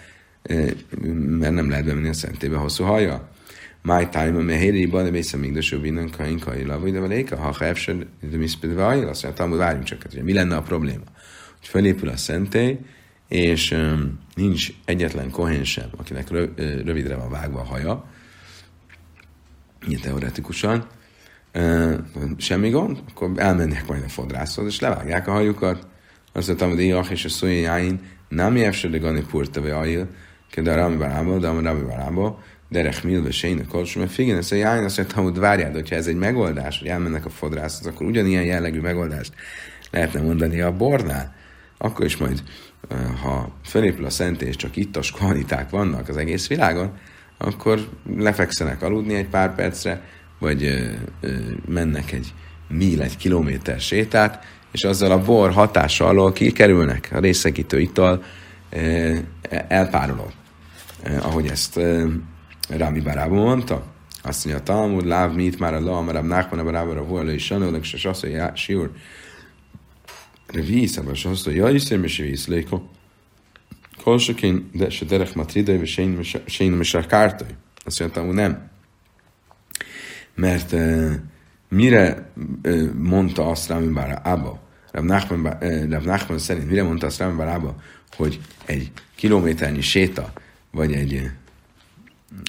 mert 1.16 1.54
nem 1.54 1.68
lehet 1.68 1.84
bemenni 1.84 2.08
a 2.08 2.12
szentélybe 2.12 2.56
hosszú 2.56 2.84
hajjal. 2.84 3.28
My 3.84 4.08
time, 4.08 4.38
a 4.38 4.42
mehériban, 4.42 5.04
de 5.04 5.10
mészem 5.10 5.40
még 5.40 5.52
de 5.52 5.76
innen 5.82 6.10
kain 6.10 6.38
kaila, 6.38 6.80
vagy 6.80 6.92
de 6.92 7.00
valéka, 7.00 7.36
ha 7.36 7.54
hefsed, 7.58 8.06
de 8.30 8.36
mi 8.36 8.46
szpedve 8.46 8.86
ajl, 8.86 9.08
azt 9.08 9.22
mondja, 9.22 9.46
hogy 9.46 9.56
várjunk 9.56 9.84
csak, 9.84 10.02
hogy 10.10 10.22
mi 10.22 10.32
lenne 10.32 10.56
a 10.56 10.62
probléma? 10.62 11.04
Hogy 11.58 11.68
felépül 11.68 12.08
a 12.08 12.16
szentély, 12.16 12.78
és 13.28 13.70
um, 13.70 14.18
nincs 14.34 14.72
egyetlen 14.84 15.30
kohén 15.30 15.64
sem, 15.64 15.88
akinek 15.96 16.30
rö, 16.30 16.46
rövidre 16.84 17.16
van 17.16 17.30
vágva 17.30 17.60
a 17.60 17.64
haja, 17.64 18.04
így 19.88 20.00
teoretikusan, 20.00 20.86
uh, 21.54 21.94
semmi 22.36 22.70
gond, 22.70 23.02
akkor 23.10 23.32
elmennek 23.36 23.86
majd 23.86 24.02
a 24.02 24.08
fodrászhoz, 24.08 24.66
és 24.66 24.80
levágják 24.80 25.28
a 25.28 25.32
hajukat. 25.32 25.86
Azt 26.32 26.46
mondtam, 26.46 26.70
hogy 26.70 26.80
Iach 26.80 27.10
és 27.10 27.24
a 27.24 27.28
szójáin 27.28 28.00
nem 28.28 28.56
jevsede 28.56 28.98
gani 28.98 29.24
purta 29.30 29.60
vagy 29.60 29.70
ajl, 29.70 30.08
de 30.56 30.72
a 30.72 30.76
rami 30.76 30.96
barába, 30.96 31.38
de 31.38 31.48
a 31.48 31.60
rami 31.60 31.82
barába, 31.82 32.42
derech 32.72 33.04
milve 33.04 33.30
sejnek 33.30 33.66
kolsó, 33.66 34.00
mert 34.00 34.12
figyelj, 34.12 34.38
ezt 34.38 34.52
a 34.52 34.54
jájn 34.54 34.84
azt 34.84 34.96
mondta, 34.96 35.20
hogy 35.20 35.38
várjál, 35.38 35.72
hogyha 35.72 35.96
ez 35.96 36.06
egy 36.06 36.16
megoldás, 36.16 36.78
hogy 36.78 36.88
elmennek 36.88 37.24
a 37.24 37.30
fodrászhoz, 37.30 37.86
akkor 37.86 38.06
ugyanilyen 38.06 38.44
jellegű 38.44 38.80
megoldást 38.80 39.32
lehetne 39.90 40.20
mondani 40.20 40.60
a 40.60 40.76
bornál, 40.76 41.34
akkor 41.78 42.04
is 42.04 42.16
majd, 42.16 42.42
ha 43.22 43.52
felépül 43.64 44.04
a 44.04 44.10
szentély, 44.10 44.48
és 44.48 44.56
csak 44.56 44.76
ittas 44.76 45.12
kvaliták 45.12 45.70
vannak 45.70 46.08
az 46.08 46.16
egész 46.16 46.48
világon, 46.48 46.92
akkor 47.38 47.88
lefekszenek 48.16 48.82
aludni 48.82 49.14
egy 49.14 49.28
pár 49.28 49.54
percre, 49.54 50.02
vagy 50.38 50.64
ö, 50.64 50.80
ö, 51.20 51.30
mennek 51.68 52.12
egy 52.12 52.34
mil, 52.68 53.02
egy 53.02 53.16
kilométer 53.16 53.80
sétát, 53.80 54.44
és 54.72 54.84
azzal 54.84 55.10
a 55.10 55.22
bor 55.22 55.52
hatása 55.52 56.06
alól 56.06 56.32
kikerülnek, 56.32 57.08
a 57.12 57.18
részegítő 57.18 57.80
ital 57.80 58.22
elpárolog. 59.68 60.30
Ahogy 61.20 61.46
ezt 61.46 61.80
Rámi 62.76 63.00
Barába 63.00 63.34
mondta. 63.34 63.84
Azt 64.22 64.44
mondja, 64.44 64.62
a 64.62 64.66
Talmud, 64.66 65.06
láv 65.06 65.34
mit 65.34 65.58
már 65.58 65.74
a 65.74 65.80
la, 65.80 66.02
mert 66.02 66.18
a 66.18 66.22
Nachman 66.22 66.58
a 66.58 66.64
Barába 66.64 66.96
a 66.96 67.04
volna 67.04 67.30
és 67.30 67.44
sanolnak, 67.44 67.92
és 67.92 68.04
azt 68.04 68.22
mondja, 68.22 68.52
siúr, 68.54 68.90
Revi, 70.46 70.86
szabad, 70.86 71.14
és 71.14 71.24
azt 71.24 71.44
mondja, 71.44 71.64
jaj, 71.64 71.74
iszem, 71.74 72.04
és 72.04 72.16
víz, 72.16 72.46
léko. 72.46 72.82
Kolsokén, 74.02 74.70
de 74.72 74.90
se 74.90 75.04
derek 75.04 75.34
matridai, 75.34 75.80
és 76.44 76.58
én 76.58 76.80
a 76.92 77.06
kártai. 77.06 77.48
Azt 77.84 78.00
mondja, 78.00 78.16
Talmud, 78.16 78.34
nem. 78.34 78.70
Mert 80.34 80.72
uh, 80.72 81.12
mire 81.68 82.30
uh, 82.64 82.92
mondta 82.92 83.46
azt 83.46 83.68
Rámi 83.68 83.92
Barába, 83.92 84.60
Rav 84.92 85.04
Nachman, 86.04 86.38
szerint 86.38 86.68
mire 86.68 86.82
mondta 86.82 87.06
azt 87.06 87.18
Rámi 87.18 87.36
Barába, 87.36 87.76
hogy 88.16 88.40
egy 88.64 88.90
kilométernyi 89.14 89.80
séta, 89.80 90.32
vagy 90.70 90.92
egy 90.92 91.30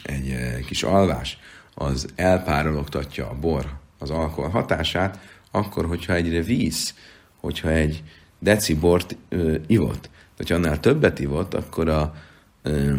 egy 0.04 0.30
eh, 0.30 0.60
kis 0.66 0.84
alvás 0.84 1.38
az 1.74 2.08
elpárologtatja 2.16 3.30
a 3.30 3.36
bor 3.40 3.82
az 3.98 4.10
alkohol 4.10 4.50
hatását, 4.50 5.20
akkor, 5.52 5.86
hogyha 5.86 6.14
egyre 6.14 6.42
víz, 6.42 6.94
hogyha 7.40 7.70
egy 7.70 8.04
deci 8.40 8.76
bort 8.76 9.18
ö, 9.30 9.56
ivott, 9.68 10.10
hogyha 10.38 10.56
annál 10.56 10.80
többet 10.80 11.20
ivott, 11.20 11.54
akkor 11.54 11.90
a, 11.90 12.14
ö, 12.62 12.94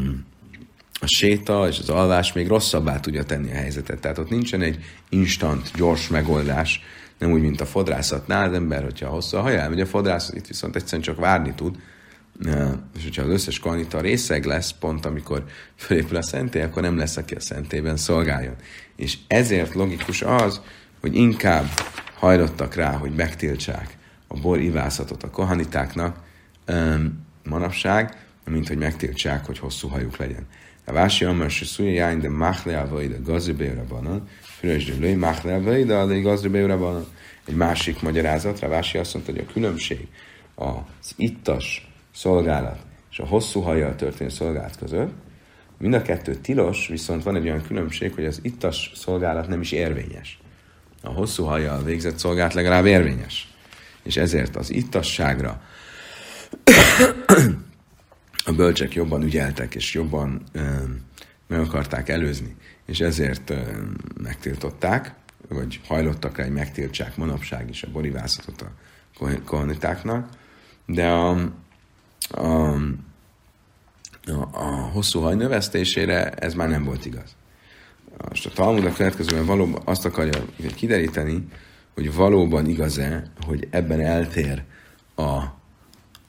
a 1.01 1.07
séta 1.07 1.69
és 1.69 1.79
az 1.79 1.89
alvás 1.89 2.33
még 2.33 2.49
rosszabbá 2.49 3.01
tudja 3.01 3.25
tenni 3.25 3.51
a 3.51 3.55
helyzetet. 3.55 4.01
Tehát 4.01 4.19
ott 4.19 4.31
nincsen 4.31 4.63
egy 4.63 4.85
instant, 5.09 5.71
gyors 5.77 6.09
megoldás, 6.09 6.83
nem 7.19 7.33
úgy, 7.33 7.41
mint 7.41 7.61
a 7.61 7.67
fodrászatnál, 7.67 8.49
az 8.49 8.55
ember, 8.55 8.83
hogyha 8.83 9.09
hosszú 9.09 9.37
a 9.37 9.41
haja 9.41 9.59
elmegy 9.59 9.81
a 9.81 9.87
fodrászat, 9.87 10.37
itt 10.37 10.47
viszont 10.47 10.77
egyszerűen 10.77 11.03
csak 11.03 11.19
várni 11.19 11.55
tud, 11.55 11.77
és 12.97 13.03
hogyha 13.03 13.23
az 13.23 13.29
összes 13.29 13.59
kanita 13.59 14.01
részeg 14.01 14.45
lesz, 14.45 14.71
pont 14.71 15.07
amikor 15.07 15.45
fölépül 15.77 16.17
a 16.17 16.23
szentély, 16.23 16.63
akkor 16.63 16.83
nem 16.83 16.97
lesz, 16.97 17.17
aki 17.17 17.35
a 17.35 17.41
szentélyben 17.41 17.97
szolgáljon. 17.97 18.55
És 18.97 19.19
ezért 19.27 19.75
logikus 19.75 20.23
az, 20.23 20.61
hogy 21.01 21.15
inkább 21.15 21.67
hajlottak 22.15 22.75
rá, 22.75 22.91
hogy 22.91 23.15
megtiltsák 23.15 23.97
a 24.27 24.41
bor 24.41 24.61
ivászatot 24.61 25.23
a 25.23 25.31
kohanitáknak 25.31 26.17
um, 26.69 27.27
manapság, 27.45 28.27
mint 28.45 28.69
hogy 28.69 28.79
megtiltsák, 28.79 29.47
hogy 29.47 29.59
hosszú 29.59 29.89
hajuk 29.89 30.17
legyen. 30.17 30.47
A 30.85 30.93
vási 30.93 31.25
amar 31.25 31.51
se 31.51 31.65
szújjány, 31.65 32.21
de 32.21 32.29
machle 32.29 32.85
vagy 32.85 33.11
de 33.11 33.17
gazibéra 33.25 33.85
banan, 33.89 34.29
fürösdő 34.41 34.99
lőj, 34.99 35.15
machle 35.15 35.59
de 35.59 36.05
de 36.05 36.21
gazibéra 36.21 36.79
banan. 36.79 37.07
Egy 37.47 37.55
másik 37.55 38.03
magyarázatra, 38.03 38.69
Vási 38.69 38.99
azt 38.99 39.15
mondta, 39.15 39.33
hogy 39.33 39.45
a 39.49 39.53
különbség 39.53 40.09
az 40.55 41.15
ittas 41.17 41.94
szolgálat 42.15 42.79
és 43.15 43.21
a 43.21 43.27
hosszú 43.27 43.61
hajjal 43.61 43.95
történő 43.95 44.31
szolgálat 44.31 44.77
között, 44.77 45.13
mind 45.79 45.95
a 45.95 46.03
kettő 46.03 46.35
tilos, 46.35 46.89
viszont 46.89 47.23
van 47.23 47.37
egy 47.37 47.45
olyan 47.45 47.63
különbség, 47.63 48.15
hogy 48.15 48.25
az 48.25 48.39
ittas 48.43 48.93
szolgálat 48.95 49.49
nem 49.49 49.61
is 49.61 49.73
érvényes. 49.73 50.39
A 51.03 51.11
hosszú 51.11 51.45
hajjal 51.45 51.83
végzett 51.83 52.19
szolgálat 52.19 52.55
legalább 52.55 52.87
érvényes. 52.87 53.55
És 54.03 54.17
ezért 54.17 54.57
az 54.57 54.71
ittasságra 54.71 55.63
a 58.45 58.53
bölcsek 58.53 58.95
jobban 58.95 59.23
ügyeltek, 59.23 59.75
és 59.75 59.95
jobban 59.95 60.43
ö, 60.53 60.61
meg 61.47 61.61
akarták 61.61 62.09
előzni, 62.09 62.57
és 62.87 63.01
ezért 63.01 63.51
ö, 63.51 63.61
megtiltották, 64.23 65.15
vagy 65.49 65.81
hajlottak 65.87 66.37
rá, 66.37 66.45
hogy 66.45 66.53
megtiltsák 66.53 67.17
manapság 67.17 67.69
is 67.69 67.83
a 67.83 67.91
borivászatot 67.91 68.63
a 68.63 68.73
kohanitáknak, 69.45 70.29
de 70.87 71.07
a, 71.09 71.53
a, 72.31 72.75
a, 74.27 74.49
a 74.53 74.91
hosszú 74.93 75.21
haj 75.21 75.35
növesztésére 75.35 76.31
ez 76.31 76.55
már 76.55 76.69
nem 76.69 76.85
volt 76.85 77.07
igaz. 77.07 77.37
Most 78.29 78.47
a 78.47 78.51
Talmud 78.51 78.85
a 78.85 78.93
következőben 78.93 79.47
valóban 79.47 79.83
azt 79.85 80.05
akarja 80.05 80.45
kideríteni, 80.75 81.49
hogy 81.95 82.15
valóban 82.15 82.67
igaz-e, 82.67 83.31
hogy 83.47 83.69
ebben 83.71 84.01
eltér 84.01 84.63
a, 85.15 85.43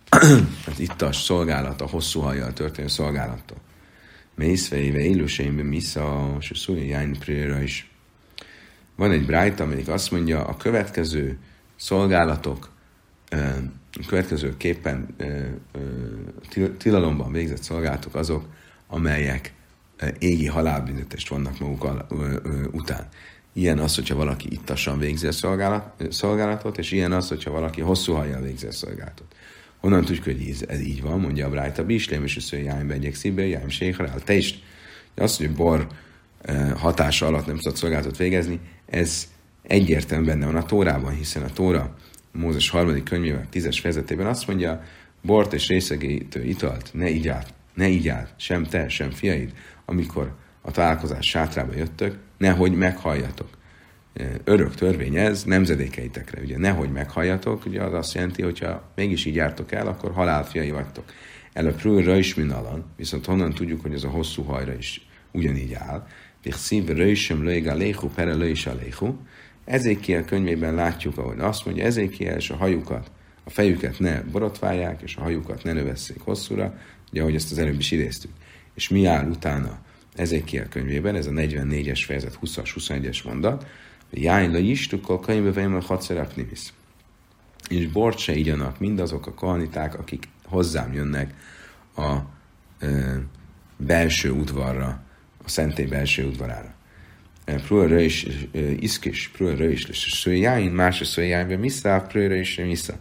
az 0.72 0.80
ittas 0.80 1.22
szolgálat, 1.22 1.82
a 1.82 1.88
hosszú 1.88 2.20
hajjal 2.20 2.54
történő 2.54 2.88
szolgálattól. 2.88 3.58
Mészveive 4.36 5.00
élőseimben 5.00 5.66
misza, 5.66 6.38
és 6.40 6.52
szújjány 6.56 7.18
is. 7.64 7.90
Van 8.96 9.12
egy 9.12 9.26
brájt, 9.26 9.60
amelyik 9.60 9.88
azt 9.88 10.12
mondja, 10.12 10.46
a 10.46 10.58
következő 10.58 11.40
szolgálatok, 11.76 12.70
a 14.02 14.06
következő 14.08 14.58
képen 14.58 15.16
tilalomban 16.78 17.32
végzett 17.32 17.64
szolgálatok 17.64 18.16
azok, 18.16 18.46
amelyek 18.88 19.54
égi 20.20 20.48
halálbüntetést 20.48 21.28
vannak 21.28 21.60
maguk 21.60 22.06
után. 22.72 23.08
Ilyen 23.54 23.80
az, 23.80 23.96
hogyha 23.96 24.16
valaki 24.16 24.48
ittasan 24.52 25.00
végzi 25.00 25.28
a 25.28 25.32
szolgálat, 25.32 26.08
szolgálatot, 26.10 26.78
és 26.78 26.92
ilyen 26.92 27.12
az, 27.12 27.28
hogyha 27.28 27.52
valaki 27.52 27.82
hosszú 27.82 28.14
hajjal 28.14 28.42
végzi 28.42 28.68
a 28.68 28.72
szolgálatot. 28.72 29.36
Honnan 29.80 30.06
tudjuk, 30.06 30.24
hogy 30.24 30.48
ez, 30.50 30.64
ez 30.68 30.80
így 30.80 31.02
van, 31.02 31.20
mondja 31.20 31.46
a 31.46 31.50
Brájta, 31.50 31.86
Bislém, 31.86 32.24
és 32.24 32.38
össze 32.38 32.62
jájm 32.62 32.88
begyek 32.88 33.16
szívbe, 33.16 33.46
jájm 33.46 33.70
séhrál, 33.70 34.20
te 34.24 34.34
is. 34.34 34.64
Az, 35.16 35.38
hogy 35.38 35.52
bor 35.52 35.88
hatása 36.76 37.26
alatt 37.26 37.46
nem 37.46 37.58
tudod 37.58 37.78
szolgálatot 37.78 38.18
végezni, 38.18 38.60
ez 38.86 39.28
egyértelműen 39.62 40.40
benne 40.40 40.52
van 40.52 40.62
a 40.62 40.66
Tórában, 40.66 41.14
hiszen 41.14 41.44
a 41.44 41.50
Tóra 41.50 41.96
Mózes 42.36 42.70
harmadik 42.70 43.04
könyvében, 43.04 43.48
tízes 43.50 43.80
fejezetében 43.80 44.26
azt 44.26 44.48
mondja, 44.48 44.84
bort 45.22 45.54
és 45.54 45.68
részegítő 45.68 46.44
italt 46.44 46.90
ne 46.94 47.10
így 47.10 47.28
át, 47.28 47.54
ne 47.74 47.88
így 47.88 48.08
át, 48.08 48.34
sem 48.38 48.64
te, 48.64 48.90
sem 48.90 49.10
fiaid, 49.10 49.54
amikor 49.86 50.36
a 50.62 50.72
találkozás 50.72 51.28
sátrába 51.28 51.76
jöttök, 51.76 52.18
nehogy 52.38 52.72
meghalljatok. 52.72 53.50
Örök 54.44 54.76
törvény 54.76 55.16
ez 55.16 55.44
nemzedékeitekre. 55.44 56.42
Ugye 56.42 56.58
nehogy 56.58 56.92
meghalljatok, 56.92 57.66
ugye 57.66 57.82
az 57.84 57.94
azt 57.94 58.14
jelenti, 58.14 58.42
hogyha 58.42 58.92
mégis 58.96 59.26
így 59.26 59.36
jártok 59.36 59.72
el, 59.72 59.88
akkor 59.88 60.12
halálfiai 60.12 60.72
vagytok. 60.72 61.04
El 61.54 61.68
a 61.68 61.72
prőrre 61.72 62.18
is 62.18 62.36
minalan, 62.36 62.86
viszont 62.98 63.26
honnan 63.26 63.54
tudjuk, 63.54 63.82
hogy 63.82 63.94
ez 63.94 64.04
a 64.04 64.10
hosszú 64.10 64.44
hajra 64.44 64.74
is 64.74 65.08
ugyanígy 65.32 65.74
áll. 65.74 66.08
Vich 66.44 66.58
szív 66.58 66.86
röjsem 66.86 67.44
löjg 67.44 67.68
a 67.68 67.76
léhu, 67.76 68.08
pere 68.08 68.34
löjs 68.34 68.66
a 68.66 68.74
léhu. 68.82 69.16
Ezékiel 69.66 70.26
könyvében 70.26 70.76
látjuk, 70.76 71.18
ahogy 71.18 71.40
azt 71.40 71.66
mondja, 71.66 71.84
Ezékiel 71.84 72.38
és 72.38 72.50
a 72.50 72.56
hajukat, 72.56 73.12
a 73.44 73.50
fejüket 73.50 74.00
ne 74.00 74.22
borotválják, 74.22 75.02
és 75.02 75.16
a 75.16 75.22
hajukat 75.22 75.64
ne 75.64 75.74
növesszék 75.74 76.20
hosszúra, 76.20 76.78
ugye 77.12 77.22
ahogy 77.22 77.36
ezt 77.36 77.52
az 77.52 77.58
előbb 77.58 77.80
is 77.80 77.92
idéztük. 77.92 78.32
És 78.74 78.90
mi 78.90 79.06
áll 79.06 79.30
utána 79.30 79.80
Ezékiel 80.16 80.68
könyvében, 80.68 81.16
ez 81.16 81.28
a 81.28 81.32
44-es 81.32 82.04
fejezet 82.06 82.40
20-as, 82.42 82.70
21-es 82.76 83.24
mondat, 83.24 83.66
Jány 84.12 84.52
le 84.52 84.76
tukkal 84.90 85.20
könyvbe 85.20 85.52
vejjem 85.52 85.76
a 85.76 85.82
hadszerep 85.82 86.36
nivisz. 86.36 86.74
És 87.70 87.88
bort 87.88 88.18
se 88.18 88.36
igyanak 88.36 88.80
mindazok 88.80 89.28
a 89.28 89.34
kohaniták, 89.34 90.00
akik 90.00 90.28
hozzám 90.46 90.94
jönnek 90.94 91.34
a 91.96 92.16
ö, 92.80 93.16
belső 93.78 94.32
udvarra, 94.32 95.04
a 95.44 95.50
szentély 95.50 95.86
belső 95.86 96.26
udvarára. 96.26 96.75
Prőre 97.46 98.02
is 98.02 98.28
iszkis, 98.80 99.30
prőre 99.30 99.72
is 99.72 99.88
lesz 99.88 100.12
szőjáin, 100.12 100.72
más 100.72 101.02
a 101.02 101.06
szőjáinben 101.06 101.60
misza, 101.60 102.02
prőre 102.02 102.36
is 102.36 102.56
misza. 102.56 102.94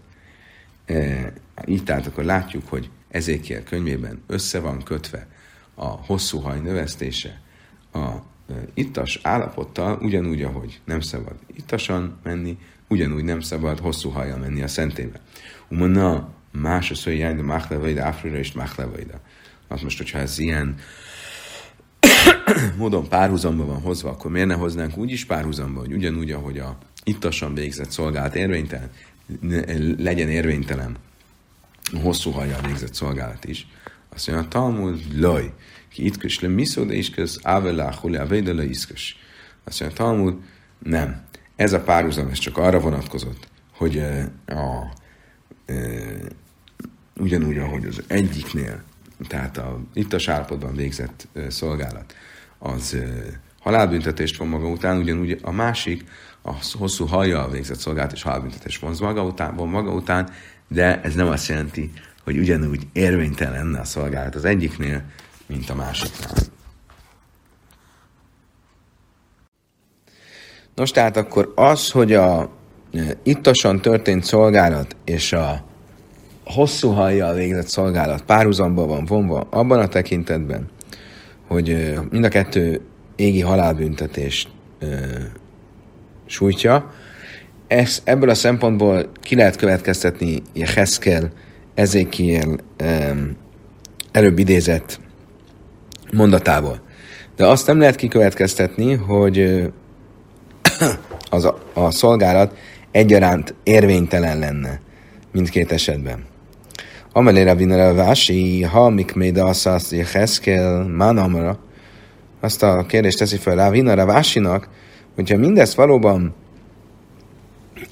Így 1.66 1.84
tehát 1.84 2.06
akkor 2.06 2.24
látjuk, 2.24 2.68
hogy 2.68 2.90
Ezékiel 3.08 3.62
könyvében 3.62 4.22
össze 4.26 4.60
van 4.60 4.82
kötve 4.82 5.26
a 5.74 5.86
hosszú 5.86 6.38
haj 6.38 6.60
növesztése 6.60 7.40
a 7.92 8.10
ittas 8.74 9.20
állapottal, 9.22 9.98
ugyanúgy, 10.02 10.42
ahogy 10.42 10.80
nem 10.84 11.00
szabad 11.00 11.34
ittasan 11.54 12.18
menni, 12.22 12.58
ugyanúgy 12.88 13.24
nem 13.24 13.40
szabad 13.40 13.78
hosszú 13.78 14.10
hajjal 14.10 14.38
menni 14.38 14.62
a 14.62 14.68
szentébe. 14.68 15.20
Umana 15.68 16.28
más 16.52 16.90
a 16.90 16.94
szőjáin, 16.94 17.36
de 17.36 17.42
máhlevaida, 17.42 18.04
áfrira 18.04 18.36
és 18.36 18.52
máhlevaida. 18.52 19.20
Az 19.68 19.80
most, 19.80 19.98
hogyha 19.98 20.18
ez 20.18 20.38
ilyen 20.38 20.76
módon 22.78 23.08
párhuzamba 23.08 23.64
van 23.64 23.80
hozva, 23.80 24.10
akkor 24.10 24.30
miért 24.30 24.48
ne 24.48 24.54
hoznánk 24.54 24.96
úgy 24.96 25.10
is 25.10 25.24
párhuzamba, 25.24 25.80
hogy 25.80 25.92
ugyanúgy, 25.92 26.30
ahogy 26.30 26.58
a 26.58 26.78
ittasan 27.04 27.54
végzett 27.54 27.90
szolgálat 27.90 28.34
érvénytelen, 28.34 28.90
legyen 29.98 30.28
érvénytelen 30.28 30.96
a 31.92 31.98
hosszú 31.98 32.30
hajjal 32.30 32.60
végzett 32.60 32.94
szolgálat 32.94 33.44
is. 33.44 33.66
Azt 34.14 34.26
mondja, 34.26 34.46
a 34.46 34.48
Talmud, 34.48 35.20
loj, 35.20 35.52
ki 35.88 36.04
itkös 36.04 36.40
le 36.40 36.48
miszó, 36.48 36.84
de 36.84 36.94
iskös, 36.94 37.38
ávelá, 37.42 37.94
huli, 38.00 38.16
avéde 38.16 38.52
le 38.52 38.64
iszkös. 38.64 39.16
Azt 39.64 39.80
mondja, 39.80 40.04
a 40.04 40.06
Talmud, 40.06 40.36
nem. 40.78 41.22
Ez 41.56 41.72
a 41.72 41.80
párhuzam, 41.80 42.28
ez 42.28 42.38
csak 42.38 42.58
arra 42.58 42.80
vonatkozott, 42.80 43.48
hogy 43.72 43.98
a, 43.98 44.20
a, 44.46 44.54
a 44.54 44.92
ugyanúgy, 47.16 47.58
ahogy 47.58 47.84
az 47.84 48.02
egyiknél, 48.06 48.82
tehát 49.28 49.58
a 49.58 49.80
ittas 49.94 50.28
állapotban 50.28 50.74
végzett 50.74 51.28
szolgálat, 51.48 52.14
az 52.64 52.96
halálbüntetést 53.60 54.36
von 54.36 54.48
maga 54.48 54.68
után, 54.68 54.98
ugyanúgy 54.98 55.38
a 55.42 55.50
másik, 55.50 56.04
a 56.42 56.52
hosszú 56.78 57.06
hajjal 57.06 57.50
végzett 57.50 57.78
szolgálat 57.78 58.12
és 58.12 58.22
halálbüntetést 58.22 58.80
von 58.80 58.94
maga 59.00 59.22
után, 59.22 59.56
von 59.56 59.68
maga 59.68 59.90
után, 59.90 60.30
de 60.68 61.00
ez 61.00 61.14
nem 61.14 61.26
azt 61.26 61.48
jelenti, 61.48 61.92
hogy 62.24 62.38
ugyanúgy 62.38 62.86
érvénytelen 62.92 63.52
lenne 63.52 63.80
a 63.80 63.84
szolgálat 63.84 64.34
az 64.34 64.44
egyiknél, 64.44 65.02
mint 65.46 65.70
a 65.70 65.74
másiknál. 65.74 66.32
Nos, 70.74 70.90
tehát 70.90 71.16
akkor 71.16 71.52
az, 71.54 71.90
hogy 71.90 72.12
a 72.12 72.50
ittasan 73.22 73.80
történt 73.80 74.24
szolgálat 74.24 74.96
és 75.04 75.32
a 75.32 75.64
hosszú 76.44 76.90
hajjal 76.90 77.34
végzett 77.34 77.68
szolgálat 77.68 78.22
párhuzamban 78.22 78.88
van 78.88 79.04
vonva 79.04 79.46
abban 79.50 79.78
a 79.78 79.88
tekintetben, 79.88 80.70
hogy 81.54 81.98
mind 82.10 82.24
a 82.24 82.28
kettő 82.28 82.80
égi 83.16 83.40
halálbüntetést 83.40 84.48
sújtja. 86.26 86.92
Ez, 87.66 88.02
ebből 88.04 88.28
a 88.28 88.34
szempontból 88.34 89.10
ki 89.20 89.34
lehet 89.34 89.56
következtetni 89.56 90.42
Jeheszkel, 90.52 91.30
Ezékiel 91.74 92.56
előbb 94.12 94.38
idézett 94.38 95.00
mondatából. 96.12 96.80
De 97.36 97.46
azt 97.46 97.66
nem 97.66 97.78
lehet 97.78 97.96
kikövetkeztetni, 97.96 98.94
hogy 98.94 99.62
az 101.30 101.44
a, 101.44 101.58
a 101.72 101.90
szolgálat 101.90 102.56
egyaránt 102.90 103.54
érvénytelen 103.62 104.38
lenne 104.38 104.80
mindkét 105.32 105.72
esetben. 105.72 106.24
Amelé 107.16 107.42
Ravina 107.42 107.94
Vási, 107.94 108.62
ha 108.62 108.88
mik 108.88 109.14
még 109.14 109.38
asszász 109.38 109.92
Jeheszkel, 109.92 110.84
Mánamra, 110.84 111.58
azt 112.40 112.62
a 112.62 112.84
kérdést 112.86 113.18
teszi 113.18 113.36
fel 113.36 113.56
Ravina 113.56 113.94
Ravásinak, 113.94 114.68
hogyha 115.14 115.36
mindezt 115.36 115.74
valóban 115.74 116.34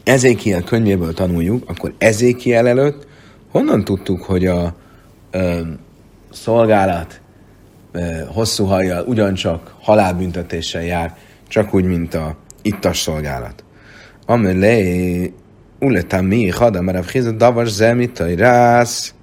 Ezékiel 0.05 0.63
könyvéből 0.63 1.15
tanuljuk, 1.15 1.69
akkor 1.69 1.95
Ezékiel 1.99 2.69
előtt 2.69 3.07
honnan 3.51 3.85
tudtuk, 3.85 4.23
hogy 4.23 4.47
a 4.47 4.75
ö, 5.31 5.61
szolgálat 6.31 7.21
ö, 7.93 8.01
hosszú 8.27 8.65
hajjal 8.65 9.05
ugyancsak 9.07 9.75
halálbüntetéssel 9.81 10.83
jár, 10.83 11.17
csak 11.49 11.75
úgy, 11.75 11.85
mint 11.85 12.15
a 12.15 12.37
ittas 12.63 12.99
szolgálat. 12.99 13.65
Amelé 14.27 15.33
hada, 16.51 16.81
mert 16.81 16.99
a 16.99 17.03
fchiz 17.03 17.33
davas 17.33 17.69
zemit 17.69 18.21
a 18.21 18.37
rász. 18.37 19.15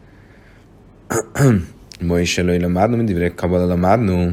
Ma 2.02 2.20
is 2.20 2.38
előre 2.38 2.68
mádnu, 2.68 2.96
mindig 2.96 3.16
vrek 3.16 3.36
kabala 3.36 3.76
mádnu. 3.76 4.32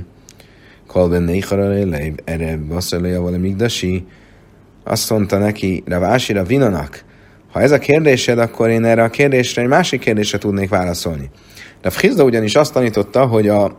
Kolben 0.87 1.23
néhara 1.23 1.69
leib, 1.69 2.21
erre 2.25 2.57
basszolja 2.57 3.21
valami 3.21 3.39
migdasi. 3.39 4.07
Azt 4.85 5.11
mondta 5.11 5.39
neki, 5.39 5.83
Ravási 5.87 6.33
Ravinanak, 6.33 7.05
ha 7.53 7.61
ez 7.61 7.71
a 7.71 7.79
kérdésed, 7.79 8.39
akkor 8.39 8.69
én 8.69 8.85
erre 8.85 9.03
a 9.03 9.09
kérdésre 9.09 9.63
egy 9.63 9.69
másik 9.69 10.01
kérdésre 10.01 10.39
tudnék 10.39 10.69
válaszolni. 10.69 11.31
De 11.83 11.91
Frizda 11.91 12.25
ugyanis 12.25 12.55
azt 12.55 12.73
tanította, 12.73 13.27
hogy 13.27 13.49
a, 13.49 13.79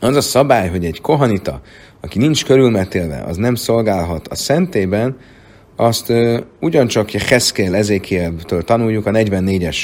az 0.00 0.16
a 0.16 0.20
szabály, 0.20 0.68
hogy 0.68 0.84
egy 0.84 1.00
kohanita, 1.00 1.60
aki 2.00 2.18
nincs 2.18 2.44
körülmetélve, 2.44 3.22
az 3.26 3.36
nem 3.36 3.54
szolgálhat 3.54 4.28
a 4.28 4.34
szentében, 4.34 5.16
azt 5.76 6.10
uh, 6.10 6.40
ugyancsak 6.60 7.10
Heszkél 7.10 7.74
Ezékieltől 7.74 8.62
tanuljuk 8.62 9.06
a 9.06 9.10
44-es 9.10 9.76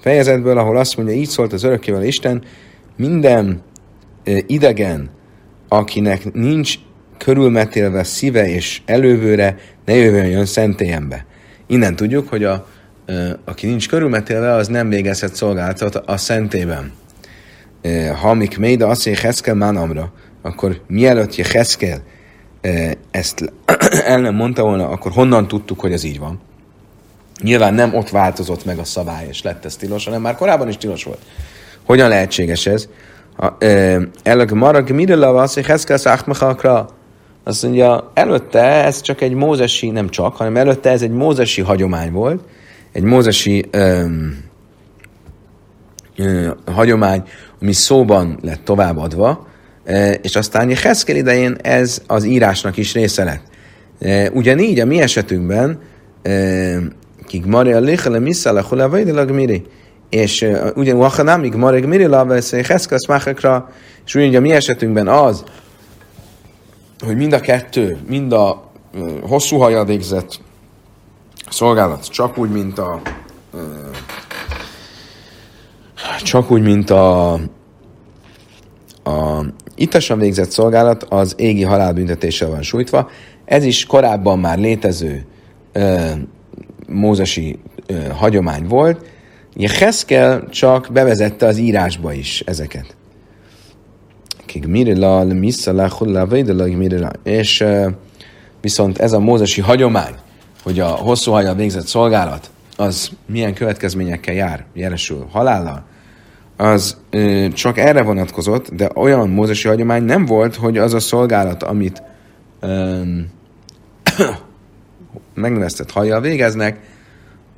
fejezetből, 0.00 0.58
ahol 0.58 0.76
azt 0.76 0.96
mondja, 0.96 1.14
így 1.14 1.28
szólt 1.28 1.52
az 1.52 1.62
örökkével 1.62 2.04
Isten, 2.04 2.42
minden 2.96 3.62
uh, 4.26 4.38
idegen, 4.46 5.10
akinek 5.68 6.32
nincs 6.32 6.74
körülmetélve 7.18 8.04
szíve 8.04 8.48
és 8.48 8.80
elővőre, 8.86 9.56
ne 9.84 9.94
jön 9.94 10.46
szentélyembe. 10.46 11.26
Innen 11.66 11.96
tudjuk, 11.96 12.28
hogy 12.28 12.44
a, 12.44 12.66
uh, 13.08 13.30
aki 13.44 13.66
nincs 13.66 13.88
körülmetélve, 13.88 14.52
az 14.52 14.68
nem 14.68 14.88
végezhet 14.88 15.34
szolgálatot 15.34 15.96
a 15.96 16.16
szentében. 16.16 16.92
Hamik 18.20 18.58
méda 18.58 18.88
azt 18.88 19.04
mondja, 19.04 19.24
Heszkel 19.24 19.54
Mánamra, 19.54 20.12
akkor 20.42 20.80
mielőtt 20.86 21.36
Jeheszkel 21.36 22.02
ezt 23.10 23.52
el 24.00 24.20
nem 24.20 24.34
mondta 24.34 24.62
volna, 24.62 24.88
akkor 24.88 25.12
honnan 25.12 25.48
tudtuk, 25.48 25.80
hogy 25.80 25.92
ez 25.92 26.04
így 26.04 26.18
van? 26.18 26.40
Nyilván 27.42 27.74
nem 27.74 27.94
ott 27.94 28.08
változott 28.08 28.64
meg 28.64 28.78
a 28.78 28.84
szabály, 28.84 29.26
és 29.28 29.42
lett 29.42 29.64
ez 29.64 29.76
tilos, 29.76 30.04
hanem 30.04 30.20
már 30.20 30.36
korábban 30.36 30.68
is 30.68 30.76
tilos 30.76 31.04
volt. 31.04 31.20
Hogyan 31.84 32.08
lehetséges 32.08 32.66
ez? 32.66 32.88
Elleg 34.22 34.52
marag 34.52 34.90
mire 34.90 35.14
lavasz, 35.14 35.54
hogy 35.54 35.66
Heszkel 35.66 35.96
száchmachakra. 35.96 36.88
Azt 37.44 37.62
mondja, 37.62 38.10
előtte 38.14 38.84
ez 38.84 39.00
csak 39.00 39.20
egy 39.20 39.34
mózesi, 39.34 39.90
nem 39.90 40.08
csak, 40.08 40.36
hanem 40.36 40.56
előtte 40.56 40.90
ez 40.90 41.02
egy 41.02 41.10
mózesi 41.10 41.60
hagyomány 41.60 42.12
volt, 42.12 42.40
egy 42.92 43.02
mózesi 43.02 43.64
um, 43.72 44.44
uh, 46.18 46.50
hagyomány, 46.64 47.22
ami 47.60 47.72
szóban 47.72 48.38
lett 48.42 48.64
továbbadva, 48.64 49.46
és 50.22 50.36
aztán 50.36 50.76
Heszkel 50.76 51.16
idején 51.16 51.56
ez 51.62 52.02
az 52.06 52.24
írásnak 52.24 52.76
is 52.76 52.92
része 52.92 53.24
lett. 53.24 53.50
Uh, 54.04 54.26
ugyanígy 54.32 54.80
a 54.80 54.84
mi 54.84 55.00
esetünkben, 55.00 55.80
uh, 56.24 56.76
kik 57.26 57.46
Maria 57.46 57.78
Lichele 57.78 58.18
Misszale 58.18 58.62
Hule 58.68 58.86
Miri, 59.24 59.66
és 60.10 60.42
uh, 60.42 60.68
ugyan 60.74 60.96
Wachanamig 60.96 61.54
Mareg 61.54 61.86
Miri 61.86 62.06
Lavesz 62.06 62.52
Heszkel 62.52 62.98
Smachekra, 62.98 63.70
és 64.06 64.14
ugyanígy 64.14 64.36
a 64.36 64.40
mi 64.40 64.52
esetünkben 64.52 65.08
az, 65.08 65.44
hogy 67.04 67.16
mind 67.16 67.32
a 67.32 67.40
kettő, 67.40 67.96
mind 68.08 68.32
a 68.32 68.70
hosszú 69.22 69.56
hajjal 69.56 69.84
végzett 69.84 70.40
szolgálat, 71.50 72.08
csak 72.08 72.38
úgy, 72.38 72.50
mint 72.50 72.78
a 72.78 73.00
csak 76.22 76.50
úgy, 76.50 76.62
mint 76.62 76.90
a 76.90 77.32
a 79.04 79.44
ittasan 79.74 80.18
végzett 80.18 80.50
szolgálat 80.50 81.02
az 81.02 81.34
égi 81.36 81.62
halálbüntetéssel 81.62 82.48
van 82.48 82.62
sújtva. 82.62 83.10
Ez 83.52 83.64
is 83.64 83.86
korábban 83.86 84.38
már 84.38 84.58
létező 84.58 85.24
uh, 85.74 86.10
mózesi 86.88 87.58
uh, 87.90 88.06
hagyomány 88.06 88.66
volt. 88.66 89.06
Heszkel 89.78 90.48
csak 90.50 90.88
bevezette 90.92 91.46
az 91.46 91.58
írásba 91.58 92.12
is 92.12 92.42
ezeket. 92.46 92.96
És 97.22 97.64
viszont 98.60 98.98
ez 98.98 99.12
a 99.12 99.18
mózesi 99.18 99.60
hagyomány, 99.60 100.14
hogy 100.62 100.80
a 100.80 100.86
hosszú 100.86 101.32
hajjal 101.32 101.54
végzett 101.54 101.86
szolgálat, 101.86 102.50
az 102.76 103.10
milyen 103.26 103.54
következményekkel 103.54 104.34
jár, 104.34 104.64
jelesül 104.74 105.26
halállal, 105.30 105.84
az 106.56 106.96
ö, 107.10 107.46
csak 107.54 107.78
erre 107.78 108.02
vonatkozott, 108.02 108.68
de 108.74 108.90
olyan 108.94 109.28
mózesi 109.28 109.68
hagyomány 109.68 110.02
nem 110.02 110.26
volt, 110.26 110.54
hogy 110.54 110.78
az 110.78 110.94
a 110.94 111.00
szolgálat, 111.00 111.62
amit 111.62 112.02
ö, 112.60 113.00
megneveztett 115.34 115.90
hajjal 115.90 116.20
végeznek, 116.20 116.78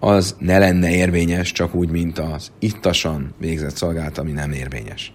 az 0.01 0.37
ne 0.39 0.59
lenne 0.59 0.91
érvényes, 0.91 1.53
csak 1.53 1.75
úgy, 1.75 1.91
mint 1.91 2.19
az 2.19 2.53
ittasan 2.59 3.35
végzett 3.39 3.77
szolgálat, 3.77 4.19
ami 4.19 4.33
nem 4.33 4.53
érvényes. 4.53 5.13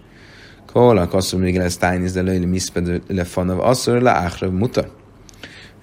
Kola 0.72 1.08
kasszum 1.08 1.40
még 1.40 1.56
lesz 1.56 1.76
tájniz, 1.76 2.12
de 2.12 2.20
lőli 2.20 2.44
miszpedő 2.44 3.02
lefanav, 3.08 3.60
asszor 3.60 4.02
le 4.02 4.10
áhra 4.10 4.50
muta. 4.50 4.84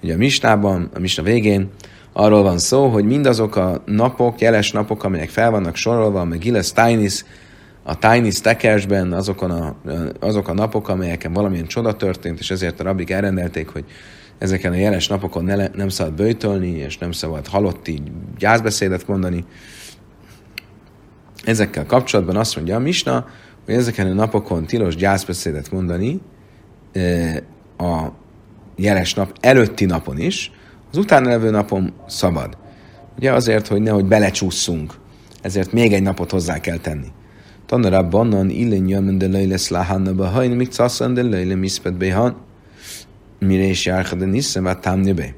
Ugye 0.02 0.14
a 0.14 0.16
misnában, 0.16 0.90
a 0.94 0.98
misna 0.98 1.22
végén 1.22 1.70
arról 2.12 2.42
van 2.42 2.58
szó, 2.58 2.88
hogy 2.88 3.04
mindazok 3.04 3.56
a 3.56 3.82
napok, 3.86 4.40
jeles 4.40 4.72
napok, 4.72 5.04
amelyek 5.04 5.28
fel 5.28 5.50
vannak 5.50 5.76
sorolva, 5.76 6.24
meg 6.24 6.38
Gilles 6.38 6.72
Tainis, 6.72 7.24
a 7.82 7.98
Tainis 7.98 8.40
tekersben 8.40 9.12
azokon 9.12 9.50
a, 9.50 9.76
azok 10.20 10.48
a 10.48 10.54
napok, 10.54 10.88
amelyeken 10.88 11.32
valamilyen 11.32 11.66
csoda 11.66 11.96
történt, 11.96 12.38
és 12.38 12.50
ezért 12.50 12.80
a 12.80 12.82
rabik 12.82 13.10
elrendelték, 13.10 13.68
hogy 13.68 13.84
ezeken 14.38 14.72
a 14.72 14.76
jeles 14.76 15.08
napokon 15.08 15.44
ne, 15.44 15.68
nem 15.68 15.88
szabad 15.88 16.12
böjtölni, 16.12 16.70
és 16.70 16.98
nem 16.98 17.12
szabad 17.12 17.46
halotti 17.46 18.02
gyászbeszédet 18.38 19.06
mondani. 19.06 19.44
Ezekkel 21.44 21.86
kapcsolatban 21.86 22.36
azt 22.36 22.56
mondja 22.56 22.76
a 22.76 22.78
Misna, 22.78 23.26
hogy 23.64 23.74
ezeken 23.74 24.06
a 24.06 24.14
napokon 24.14 24.66
tilos 24.66 24.96
gyászbeszédet 24.96 25.70
mondani 25.70 26.20
a 27.78 28.06
jeles 28.76 29.14
nap 29.14 29.36
előtti 29.40 29.84
napon 29.84 30.18
is, 30.18 30.52
az 30.90 30.98
utána 30.98 31.28
levő 31.28 31.50
napon 31.50 31.92
szabad. 32.06 32.56
Ugye 33.16 33.32
azért, 33.32 33.66
hogy 33.66 33.82
nehogy 33.82 34.04
belecsúszunk, 34.04 34.94
ezért 35.42 35.72
még 35.72 35.92
egy 35.92 36.02
napot 36.02 36.30
hozzá 36.30 36.60
kell 36.60 36.78
tenni. 36.78 37.06
Tanara 37.66 38.08
bannan 38.08 38.50
illen 38.50 38.88
jön 38.88 39.18
de 39.18 39.28
lejle 39.28 39.56
szláhanna 39.56 40.14
behajn, 40.14 40.50
míg 40.50 40.70
caszan 40.70 41.14
de 41.14 41.22
lejle 41.22 41.54
miszpet 41.54 41.96
behan, 41.96 42.36
mire 43.38 43.64
is 43.64 43.86
járha 43.86 44.16
de 44.16 44.24
niszem, 44.24 44.62
vagy 44.62 44.78
támni 44.78 45.34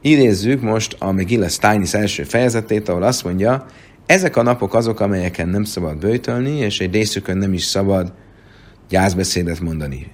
Idézzük 0.00 0.60
most 0.60 0.96
a 0.98 1.12
Megillah 1.12 1.48
Steinis 1.48 1.94
első 1.94 2.22
fejezetét, 2.22 2.88
ahol 2.88 3.02
azt 3.02 3.24
mondja, 3.24 3.66
ezek 4.06 4.36
a 4.36 4.42
napok 4.42 4.74
azok, 4.74 5.00
amelyeken 5.00 5.48
nem 5.48 5.64
szabad 5.64 5.98
bőjtölni, 5.98 6.56
és 6.56 6.80
egy 6.80 6.92
részükön 6.92 7.36
nem 7.36 7.52
is 7.52 7.64
szabad 7.64 8.12
gyászbeszédet 8.88 9.60
mondani. 9.60 10.12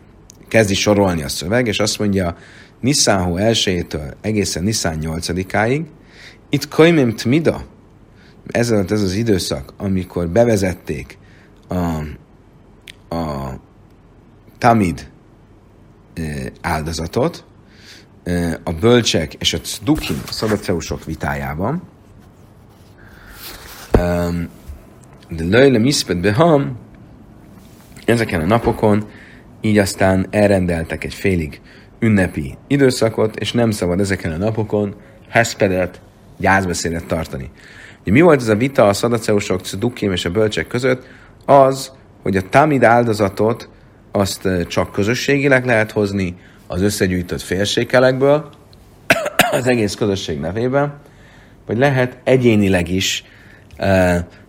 Kezdi 0.48 0.74
sorolni 0.74 1.22
a 1.22 1.28
szöveg, 1.28 1.66
és 1.66 1.78
azt 1.78 1.98
mondja, 1.98 2.36
Nissan 2.80 3.22
hó 3.22 3.36
1 3.36 3.86
egészen 4.20 4.62
Nissan 4.62 4.98
8-áig, 5.00 5.82
itt 6.50 6.68
Koimim 6.68 7.14
Tmida, 7.14 7.64
ez 8.46 8.70
volt 8.70 8.90
ez 8.90 9.02
az 9.02 9.14
időszak, 9.14 9.72
amikor 9.76 10.28
bevezették 10.28 11.18
a, 11.68 11.74
a 13.14 13.52
Tamid 14.58 15.10
áldozatot, 16.60 17.44
a 18.64 18.72
bölcsek 18.72 19.34
és 19.34 19.52
a 19.52 19.60
cdukim, 19.60 20.22
a 20.28 20.32
szabadceusok 20.32 21.04
vitájában, 21.04 21.82
de 25.28 25.44
löjle 25.44 25.78
miszpet 25.78 26.20
beham, 26.20 26.76
ezeken 28.04 28.40
a 28.40 28.46
napokon 28.46 29.04
így 29.60 29.78
aztán 29.78 30.26
elrendeltek 30.30 31.04
egy 31.04 31.14
félig 31.14 31.60
ünnepi 31.98 32.56
időszakot, 32.66 33.36
és 33.36 33.52
nem 33.52 33.70
szabad 33.70 34.00
ezeken 34.00 34.32
a 34.32 34.36
napokon 34.36 34.94
heszpedet, 35.28 36.00
gyászbeszédet 36.36 37.06
tartani. 37.06 37.50
Ugye 38.00 38.12
mi 38.12 38.20
volt 38.20 38.40
ez 38.40 38.48
a 38.48 38.56
vita 38.56 38.88
a 38.88 38.92
szadaceusok, 38.92 39.60
Dukim 39.60 40.12
és 40.12 40.24
a 40.24 40.30
bölcsek 40.30 40.66
között? 40.66 41.06
Az, 41.44 41.92
hogy 42.22 42.36
a 42.36 42.48
tamid 42.48 42.84
áldozatot 42.84 43.68
azt 44.12 44.48
csak 44.68 44.92
közösségileg 44.92 45.64
lehet 45.64 45.90
hozni, 45.90 46.36
az 46.66 46.82
összegyűjtött 46.82 47.40
félsékelekből, 47.40 48.50
az 49.50 49.66
egész 49.66 49.94
közösség 49.94 50.40
nevében, 50.40 50.94
vagy 51.66 51.78
lehet 51.78 52.18
egyénileg 52.24 52.88
is 52.88 53.24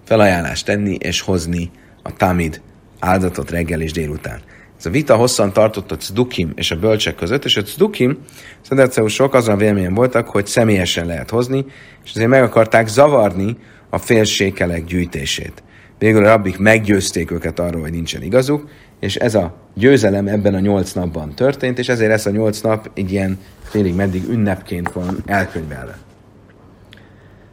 felajánlást 0.03 0.65
tenni 0.65 0.97
és 0.99 1.21
hozni 1.21 1.71
a 2.03 2.13
tamid 2.13 2.61
áldozatot 2.99 3.51
reggel 3.51 3.81
és 3.81 3.91
délután. 3.91 4.39
Ez 4.77 4.85
a 4.85 4.89
vita 4.89 5.15
hosszan 5.15 5.53
tartott 5.53 5.91
a 5.91 5.97
cdukim 5.97 6.51
és 6.55 6.71
a 6.71 6.79
bölcsek 6.79 7.15
között, 7.15 7.45
és 7.45 7.57
a 7.57 7.61
cdukim, 7.61 8.17
szedeceusok 8.61 9.33
azon 9.33 9.57
véleményen 9.57 9.93
voltak, 9.93 10.27
hogy 10.29 10.45
személyesen 10.45 11.05
lehet 11.05 11.29
hozni, 11.29 11.65
és 12.03 12.09
azért 12.09 12.29
meg 12.29 12.43
akarták 12.43 12.87
zavarni 12.87 13.57
a 13.89 13.97
félsékelek 13.97 14.85
gyűjtését. 14.85 15.63
Végül 15.97 16.25
a 16.25 16.27
rabbik 16.27 16.57
meggyőzték 16.57 17.31
őket 17.31 17.59
arról, 17.59 17.81
hogy 17.81 17.91
nincsen 17.91 18.23
igazuk, 18.23 18.69
és 18.99 19.15
ez 19.15 19.35
a 19.35 19.53
győzelem 19.73 20.27
ebben 20.27 20.53
a 20.53 20.59
nyolc 20.59 20.91
napban 20.91 21.33
történt, 21.33 21.79
és 21.79 21.89
ezért 21.89 22.11
ez 22.11 22.25
a 22.25 22.29
nyolc 22.29 22.61
nap 22.61 22.89
egy 22.93 23.11
ilyen 23.11 23.39
félig 23.61 23.95
meddig 23.95 24.29
ünnepként 24.29 24.91
van 24.91 25.17
elkönyvelve. 25.25 25.97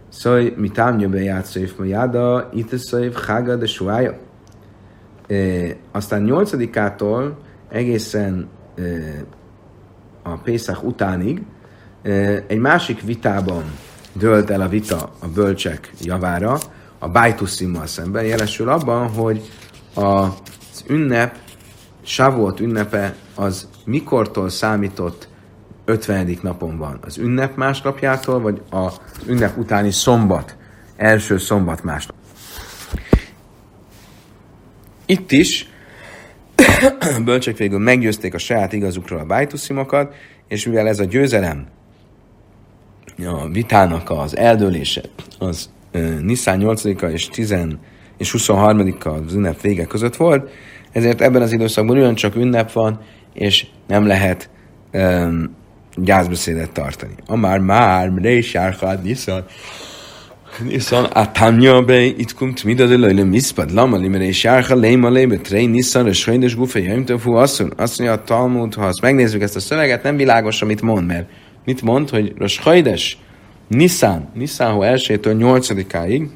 Szóval 0.08 0.52
mi 0.56 0.68
támnyöbe 0.68 1.22
játszóif 1.22 1.76
ma 1.78 1.84
jáda, 1.84 2.50
itt 2.52 2.78
szóif 2.78 3.26
hága 3.26 3.56
de 3.56 3.66
suája. 3.66 4.18
E, 5.28 5.36
aztán 5.92 6.22
nyolcadikától 6.22 7.38
egészen 7.68 8.48
e, 8.76 8.82
a 10.22 10.36
Pészak 10.36 10.84
utánig 10.84 11.42
e, 12.02 12.10
egy 12.46 12.58
másik 12.58 13.02
vitában 13.02 13.64
dölt 14.12 14.50
el 14.50 14.60
a 14.60 14.68
vita 14.68 15.12
a 15.18 15.28
bölcsek 15.34 15.92
javára, 16.02 16.58
a 16.98 17.08
Bájtuszimmal 17.08 17.86
szemben, 17.86 18.24
jelesül 18.24 18.68
abban, 18.68 19.08
hogy 19.08 19.50
az 19.94 20.28
ünnep, 20.88 21.36
Sávolt 22.02 22.60
ünnepe 22.60 23.14
az 23.34 23.68
mikortól 23.84 24.48
számított 24.48 25.28
50. 25.84 26.38
napon 26.42 26.78
van? 26.78 26.98
Az 27.02 27.18
ünnep 27.18 27.56
másnapjától, 27.56 28.40
vagy 28.40 28.62
az 28.70 29.00
ünnep 29.26 29.58
utáni 29.58 29.90
szombat, 29.90 30.56
első 30.96 31.38
szombat 31.38 31.84
másnap? 31.84 32.16
Itt 35.06 35.32
is 35.32 35.68
bölcsek 37.24 37.56
végül 37.56 37.78
meggyőzték 37.78 38.34
a 38.34 38.38
saját 38.38 38.72
igazukról 38.72 39.18
a 39.18 39.24
bájtuszimokat, 39.24 40.14
és 40.48 40.66
mivel 40.66 40.88
ez 40.88 40.98
a 40.98 41.04
győzelem, 41.04 41.66
a 43.24 43.48
vitának 43.48 44.10
az 44.10 44.36
eldőlése, 44.36 45.02
az 45.38 45.70
Nisztán 46.20 46.60
8-a 46.62 47.06
és 47.06 47.28
10 47.28 47.54
és 48.16 48.34
23-a 48.38 49.08
az 49.08 49.34
ünnep 49.34 49.60
vége 49.60 49.84
között 49.84 50.16
volt, 50.16 50.50
ezért 50.96 51.20
ebben 51.20 51.42
az 51.42 51.52
időszakban 51.52 51.96
ugyancsak 51.96 52.36
ünnep 52.36 52.72
van, 52.72 53.00
és 53.32 53.66
nem 53.86 54.06
lehet 54.06 54.50
um, 54.92 55.56
gyászbeszédet 55.96 56.70
tartani. 56.70 57.14
A 57.26 57.36
már 57.36 57.58
már, 57.58 58.12
rész 58.14 58.52
járkád, 58.52 59.02
niszan, 59.02 59.44
a 61.04 61.32
tanya 61.32 61.82
be, 61.82 62.02
itt 62.02 62.34
kumt 62.34 62.64
mida 62.64 62.86
de 62.86 62.96
lejle 62.96 63.24
miszpad, 63.24 63.72
lama 63.72 63.96
li, 63.96 64.26
és 64.26 64.44
járka 64.44 64.74
léma 64.74 65.08
lébe, 65.08 65.36
tré 65.36 65.64
niszan, 65.64 66.06
és 66.06 66.18
sajnos 66.18 66.56
gufe, 66.56 66.78
jöjjön 66.78 67.18
fú, 67.18 67.32
asszony, 67.32 67.70
azt 67.76 67.98
mondja 67.98 68.16
a 68.16 68.22
Talmud, 68.22 68.74
ha 68.74 68.86
azt 68.86 69.00
megnézzük 69.00 69.42
ezt 69.42 69.56
a 69.56 69.60
szöveget, 69.60 70.02
nem 70.02 70.16
világos, 70.16 70.62
amit 70.62 70.82
mond, 70.82 71.06
mert 71.06 71.28
mit 71.64 71.82
mond, 71.82 72.10
hogy 72.10 72.32
Rosh 72.38 72.62
Hajdes, 72.62 73.18
Nissan, 73.68 74.28
Nissan, 74.34 74.84
elsőtől 74.84 75.34
nyolcadikáig, 75.34 76.28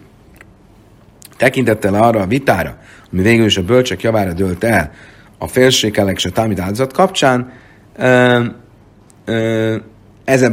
tekintettel 1.37 1.95
arra 1.95 2.21
a 2.21 2.27
vitára, 2.27 2.79
ami 3.13 3.23
végül 3.23 3.47
is 3.47 3.57
a 3.57 3.63
bölcsek 3.63 4.03
javára 4.03 4.33
dőlt 4.33 4.65
el 4.65 4.93
a 5.39 5.47
félsékelek 5.47 6.17
és 6.17 6.25
a 6.25 6.31
támid 6.31 6.59
áldozat 6.59 6.93
kapcsán, 6.93 7.53
ö, 7.97 8.45
ö, 9.25 9.77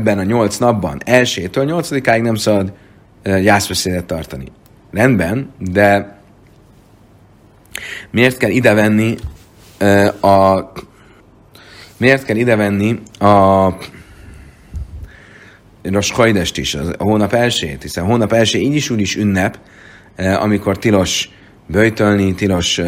a 0.05 0.23
nyolc 0.23 0.57
napban, 0.57 1.01
elsőtől 1.05 1.63
nyolcadikáig 1.63 2.21
nem 2.21 2.35
szabad 2.35 2.73
jászbeszédet 3.23 4.05
tartani. 4.05 4.45
Rendben, 4.91 5.51
de 5.57 6.17
miért 8.11 8.37
kell 8.37 8.49
idevenni 8.49 9.15
a 10.21 10.61
miért 11.97 12.25
kell 12.25 12.35
idevenni 12.35 12.99
a 13.19 13.67
Rosh 15.83 16.57
is, 16.57 16.75
a 16.75 17.03
hónap 17.03 17.33
elsőjét, 17.33 17.81
hiszen 17.81 18.03
a 18.03 18.07
hónap 18.07 18.33
első 18.33 18.59
így 18.59 18.75
is 18.75 18.89
úgy 18.89 18.99
is 18.99 19.15
ünnep, 19.15 19.59
amikor 20.17 20.77
tilos 20.77 21.29
böjtölni, 21.67 22.35
tilos 22.35 22.81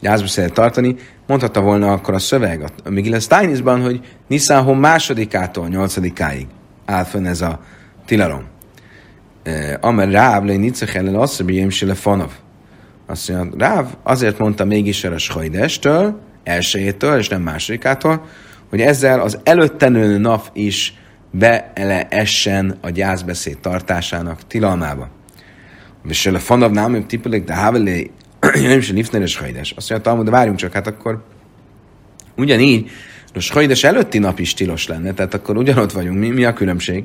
gyászbeszédet 0.00 0.52
tartani, 0.52 0.96
mondhatta 1.26 1.60
volna 1.60 1.92
akkor 1.92 2.14
a 2.14 2.18
szöveg, 2.18 2.64
a 2.84 2.90
Migilles 2.90 3.26
Tainisban, 3.26 3.82
hogy 3.82 4.00
Niszáhon 4.28 4.76
másodikától 4.76 5.68
nyolcadikáig 5.68 6.46
áll 6.84 7.04
fönn 7.04 7.26
ez 7.26 7.40
a 7.40 7.60
tilalom. 8.06 8.44
Amer 9.80 10.10
Ráv 10.10 10.44
le 10.44 10.56
Nicech 10.56 10.96
ellen 10.96 11.14
asszabiyem 11.14 11.68
se 11.68 11.94
fanav. 11.94 12.30
Azt 13.06 13.28
mondja, 13.28 13.58
Ráv 13.58 13.86
azért 14.02 14.38
mondta 14.38 14.64
mégis 14.64 15.04
el 15.04 15.12
a 15.12 15.18
Schajdestől, 15.18 16.20
elsőjétől, 16.44 17.18
és 17.18 17.28
nem 17.28 17.42
másodikától, 17.42 18.24
hogy 18.70 18.80
ezzel 18.80 19.20
az 19.20 19.38
előtte 19.44 19.88
nő 19.88 20.18
nap 20.18 20.50
is 20.52 20.94
essen 22.08 22.78
a 22.80 22.90
gyászbeszéd 22.90 23.58
tartásának 23.58 24.46
tilalmába. 24.46 25.08
És 26.08 26.26
a 26.26 26.38
fanav 26.38 26.70
nem 26.70 27.06
tipulik, 27.06 27.44
de 27.44 27.54
hávelé 27.54 28.10
nem 28.54 28.78
is 28.78 28.90
lifneres 28.90 29.36
hajdes. 29.36 29.70
Azt 29.76 29.90
mondja, 29.90 30.10
Talmud, 30.10 30.30
várjunk 30.30 30.58
csak, 30.58 30.72
hát 30.72 30.86
akkor 30.86 31.24
ugyanígy, 32.36 32.90
a 33.34 33.48
hajdes 33.52 33.84
előtti 33.84 34.18
nap 34.18 34.38
is 34.38 34.54
tilos 34.54 34.86
lenne, 34.86 35.12
tehát 35.12 35.34
akkor 35.34 35.56
ugyanott 35.56 35.92
vagyunk. 35.92 36.18
Mi, 36.18 36.28
mi 36.28 36.44
a 36.44 36.52
különbség? 36.52 37.04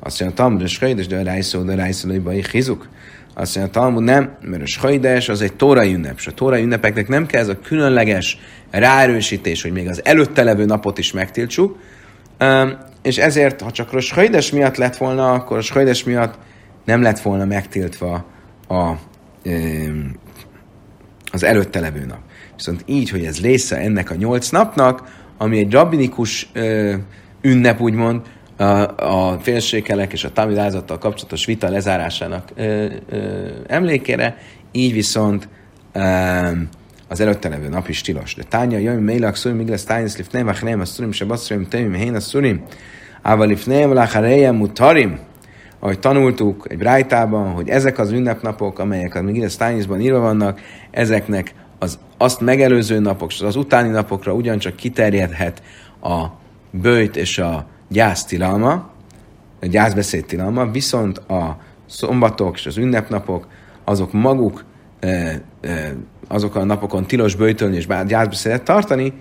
Azt 0.00 0.20
mondja, 0.20 0.36
Talmud, 0.36 0.62
a 0.62 0.68
hajdes, 0.80 1.06
de 1.06 1.22
rájszó, 1.22 1.62
de 1.62 1.74
rájszó, 1.74 2.08
de 2.08 2.32
hizuk. 2.52 2.88
Azt 3.34 3.56
mondja, 3.56 3.72
Talmud, 3.72 4.02
nem, 4.02 4.36
mert 4.40 4.62
a 4.62 4.80
hajdes 4.80 5.28
az 5.28 5.40
egy 5.42 5.52
tórai 5.52 5.94
ünnep, 5.94 6.14
és 6.16 6.26
a 6.26 6.32
tórai 6.32 6.62
ünnepeknek 6.62 7.08
nem 7.08 7.26
kell 7.26 7.40
ez 7.40 7.48
a 7.48 7.58
különleges 7.58 8.38
ráerősítés, 8.70 9.62
hogy 9.62 9.72
még 9.72 9.88
az 9.88 10.04
előtte 10.04 10.42
levő 10.42 10.64
napot 10.64 10.98
is 10.98 11.12
megtiltsuk, 11.12 11.78
és 13.02 13.18
ezért, 13.18 13.60
ha 13.60 13.70
csak 13.70 13.92
a 13.92 14.00
Hajdes 14.14 14.50
miatt 14.50 14.76
lett 14.76 14.96
volna, 14.96 15.32
akkor 15.32 15.58
a 15.58 15.72
Hajdes 15.72 16.04
miatt 16.04 16.38
nem 16.84 17.02
lett 17.02 17.20
volna 17.20 17.44
megtiltva 17.44 18.24
a, 18.68 18.92
az 21.32 21.42
előtte 21.42 21.80
levő 21.80 22.04
nap. 22.04 22.20
Viszont 22.56 22.82
így, 22.86 23.10
hogy 23.10 23.24
ez 23.24 23.40
része 23.40 23.76
ennek 23.76 24.10
a 24.10 24.14
nyolc 24.14 24.48
napnak, 24.48 25.24
ami 25.38 25.58
egy 25.58 25.72
rabbinikus 25.72 26.52
ünnep, 27.40 27.80
úgymond, 27.80 28.20
a, 28.56 28.64
a 29.30 29.38
félsékelek 29.40 30.12
és 30.12 30.24
a 30.24 30.32
tamilázattal 30.32 30.98
kapcsolatos 30.98 31.44
vita 31.44 31.68
lezárásának 31.68 32.50
ö, 32.54 32.86
ö, 33.08 33.48
emlékére, 33.66 34.36
így 34.72 34.92
viszont 34.92 35.48
ö, 35.92 36.00
az 37.08 37.20
előtte 37.20 37.48
levő 37.48 37.68
nap 37.68 37.88
is 37.88 38.00
tilos. 38.00 38.34
De 38.34 38.42
tánya, 38.42 38.78
jöjjön, 38.78 39.02
mélak, 39.02 39.36
szurim, 39.36 39.56
még 39.56 39.68
lesz 39.68 39.84
tájnesz, 39.84 40.16
lifném, 40.16 40.50
nem, 40.62 40.80
a 40.80 40.84
szurim, 40.84 41.12
se 41.12 41.24
basszurim, 41.24 41.68
temim, 41.68 41.92
hén 41.92 42.14
a 42.14 42.20
szurim, 42.20 42.62
ával 43.22 43.46
lifném, 43.46 43.92
lacharejem, 43.92 44.54
mutarim, 44.54 45.18
ahogy 45.86 45.98
tanultuk 45.98 46.66
egy 46.68 46.78
brájtában, 46.78 47.52
hogy 47.52 47.68
ezek 47.68 47.98
az 47.98 48.10
ünnepnapok, 48.10 48.78
amelyek 48.78 49.14
a 49.14 49.22
Migiles 49.22 49.56
Tájniszban 49.56 50.00
írva 50.00 50.18
vannak, 50.18 50.60
ezeknek 50.90 51.54
az 51.78 51.98
azt 52.16 52.40
megelőző 52.40 52.98
napok, 52.98 53.32
és 53.32 53.40
az 53.40 53.56
utáni 53.56 53.88
napokra 53.88 54.32
ugyancsak 54.32 54.76
kiterjedhet 54.76 55.62
a 56.02 56.24
bőjt 56.70 57.16
és 57.16 57.38
a 57.38 57.66
gyász 57.88 58.24
tilalma, 58.24 58.90
a 59.60 59.66
gyászbeszéd 59.66 60.24
tilalma, 60.24 60.70
viszont 60.70 61.18
a 61.18 61.56
szombatok 61.86 62.56
és 62.56 62.66
az 62.66 62.76
ünnepnapok, 62.76 63.46
azok 63.84 64.12
maguk 64.12 64.64
azokon 66.28 66.62
a 66.62 66.64
napokon 66.64 67.06
tilos 67.06 67.34
bőjtölni 67.34 67.76
és 67.76 67.86
gyászbeszédet 68.06 68.62
tartani, 68.62 69.12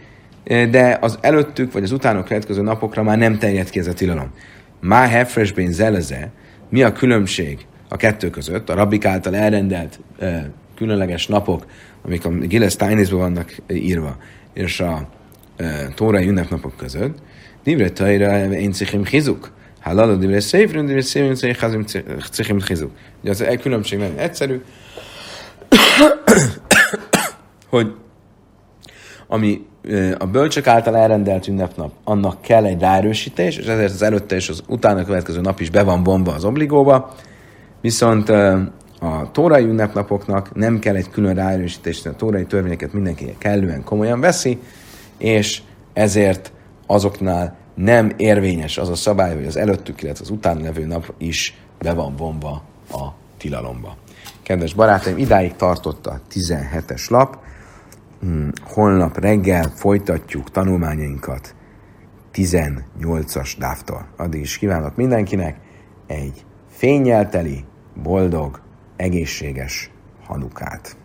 de 0.44 0.98
az 1.02 1.18
előttük 1.22 1.72
vagy 1.72 1.84
az 1.84 1.92
utánok 1.92 2.26
következő 2.26 2.62
napokra 2.62 3.04
már 3.04 3.18
nem 3.18 3.38
terjed 3.38 3.70
ki 3.70 3.80
ez 3.80 3.88
a 3.88 3.94
tilalom. 3.94 4.32
Má 4.80 5.08
hefresbén 5.08 5.72
zeleze, 5.72 6.32
mi 6.70 6.84
a 6.84 6.92
különbség 6.92 7.66
a 7.90 7.96
kettő 7.96 8.30
között, 8.30 8.70
a 8.70 8.74
rabbik 8.74 9.06
által 9.06 9.36
elrendelt 9.36 10.00
e, 10.20 10.52
különleges 10.76 11.28
napok, 11.28 11.66
amik 12.02 12.26
a 12.26 12.30
Gilles 12.30 12.76
Tainisban 12.76 13.20
vannak 13.20 13.56
írva, 13.68 14.18
és 14.54 14.80
a 14.80 15.10
e, 15.58 15.88
tórai 15.96 16.28
ünnepnapok 16.28 16.78
között, 16.78 17.18
Divre 17.66 17.90
tajra 17.90 18.54
én 18.54 18.72
cichim 18.72 19.06
hizuk. 19.06 19.52
Halala 19.82 20.16
divre 20.16 20.40
széfrün, 20.40 20.86
divre 20.86 21.02
széfrün, 21.02 21.86
cichim 22.32 22.62
hizuk. 22.62 22.92
Ugye 23.22 23.30
az 23.30 23.42
egy 23.42 23.62
különbség 23.62 24.00
nagyon 24.00 24.18
egyszerű, 24.18 24.62
hogy 27.70 27.94
ami 29.36 29.66
a 30.18 30.26
bölcsök 30.26 30.68
által 30.68 30.98
elrendelt 30.98 31.48
ünnepnap, 31.48 31.92
annak 32.04 32.42
kell 32.42 32.66
egy 32.66 32.80
ráerősítés, 32.80 33.58
és 33.58 33.66
ezért 33.66 33.94
az 33.94 34.02
előtte 34.02 34.36
és 34.36 34.50
az 34.50 34.64
utána 34.68 35.06
következő 35.06 35.42
nap 35.42 35.60
is 35.60 35.70
be 35.70 35.84
van 35.84 36.04
bomba 36.04 36.34
az 36.34 36.46
obligóba, 36.46 37.16
viszont 37.82 38.30
a 39.00 39.30
tórai 39.32 39.64
ünnepnapoknak 39.64 40.56
nem 40.56 40.80
kell 40.80 40.96
egy 40.96 41.10
külön 41.10 41.36
ráerősítés, 41.36 42.06
a 42.06 42.16
tórai 42.16 42.46
törvényeket 42.46 42.94
mindenki 42.94 43.36
kellően 43.38 43.84
komolyan 43.84 44.20
veszi, 44.20 44.60
és 45.18 45.62
ezért 45.94 46.52
azoknál 46.88 47.56
nem 47.76 48.12
érvényes 48.18 48.78
az 48.78 48.90
a 48.90 48.96
szabály, 48.96 49.36
hogy 49.36 49.46
az 49.46 49.58
előttük, 49.58 50.02
illetve 50.02 50.24
az 50.24 50.30
utána 50.30 50.62
levő 50.62 50.86
nap 50.86 51.14
is 51.18 51.58
be 51.80 51.94
van 51.94 52.16
bomba 52.16 52.62
a 52.92 53.08
tilalomba. 53.38 53.96
Kedves 54.44 54.74
barátaim, 54.74 55.18
idáig 55.18 55.56
tartott 55.56 56.08
a 56.08 56.20
17-es 56.34 57.10
lap. 57.10 57.38
Hmm, 58.26 58.50
holnap 58.62 59.18
reggel 59.18 59.64
folytatjuk 59.64 60.52
tanulmányainkat 60.52 61.56
18-as 62.34 63.54
dávtól. 63.58 64.08
Addig 64.18 64.42
is 64.42 64.58
kívánok 64.58 64.96
mindenkinek 64.96 65.60
egy 66.08 66.46
fényelteli, 66.70 67.66
boldog, 68.04 68.62
egészséges 68.96 69.92
hanukát. 70.24 70.98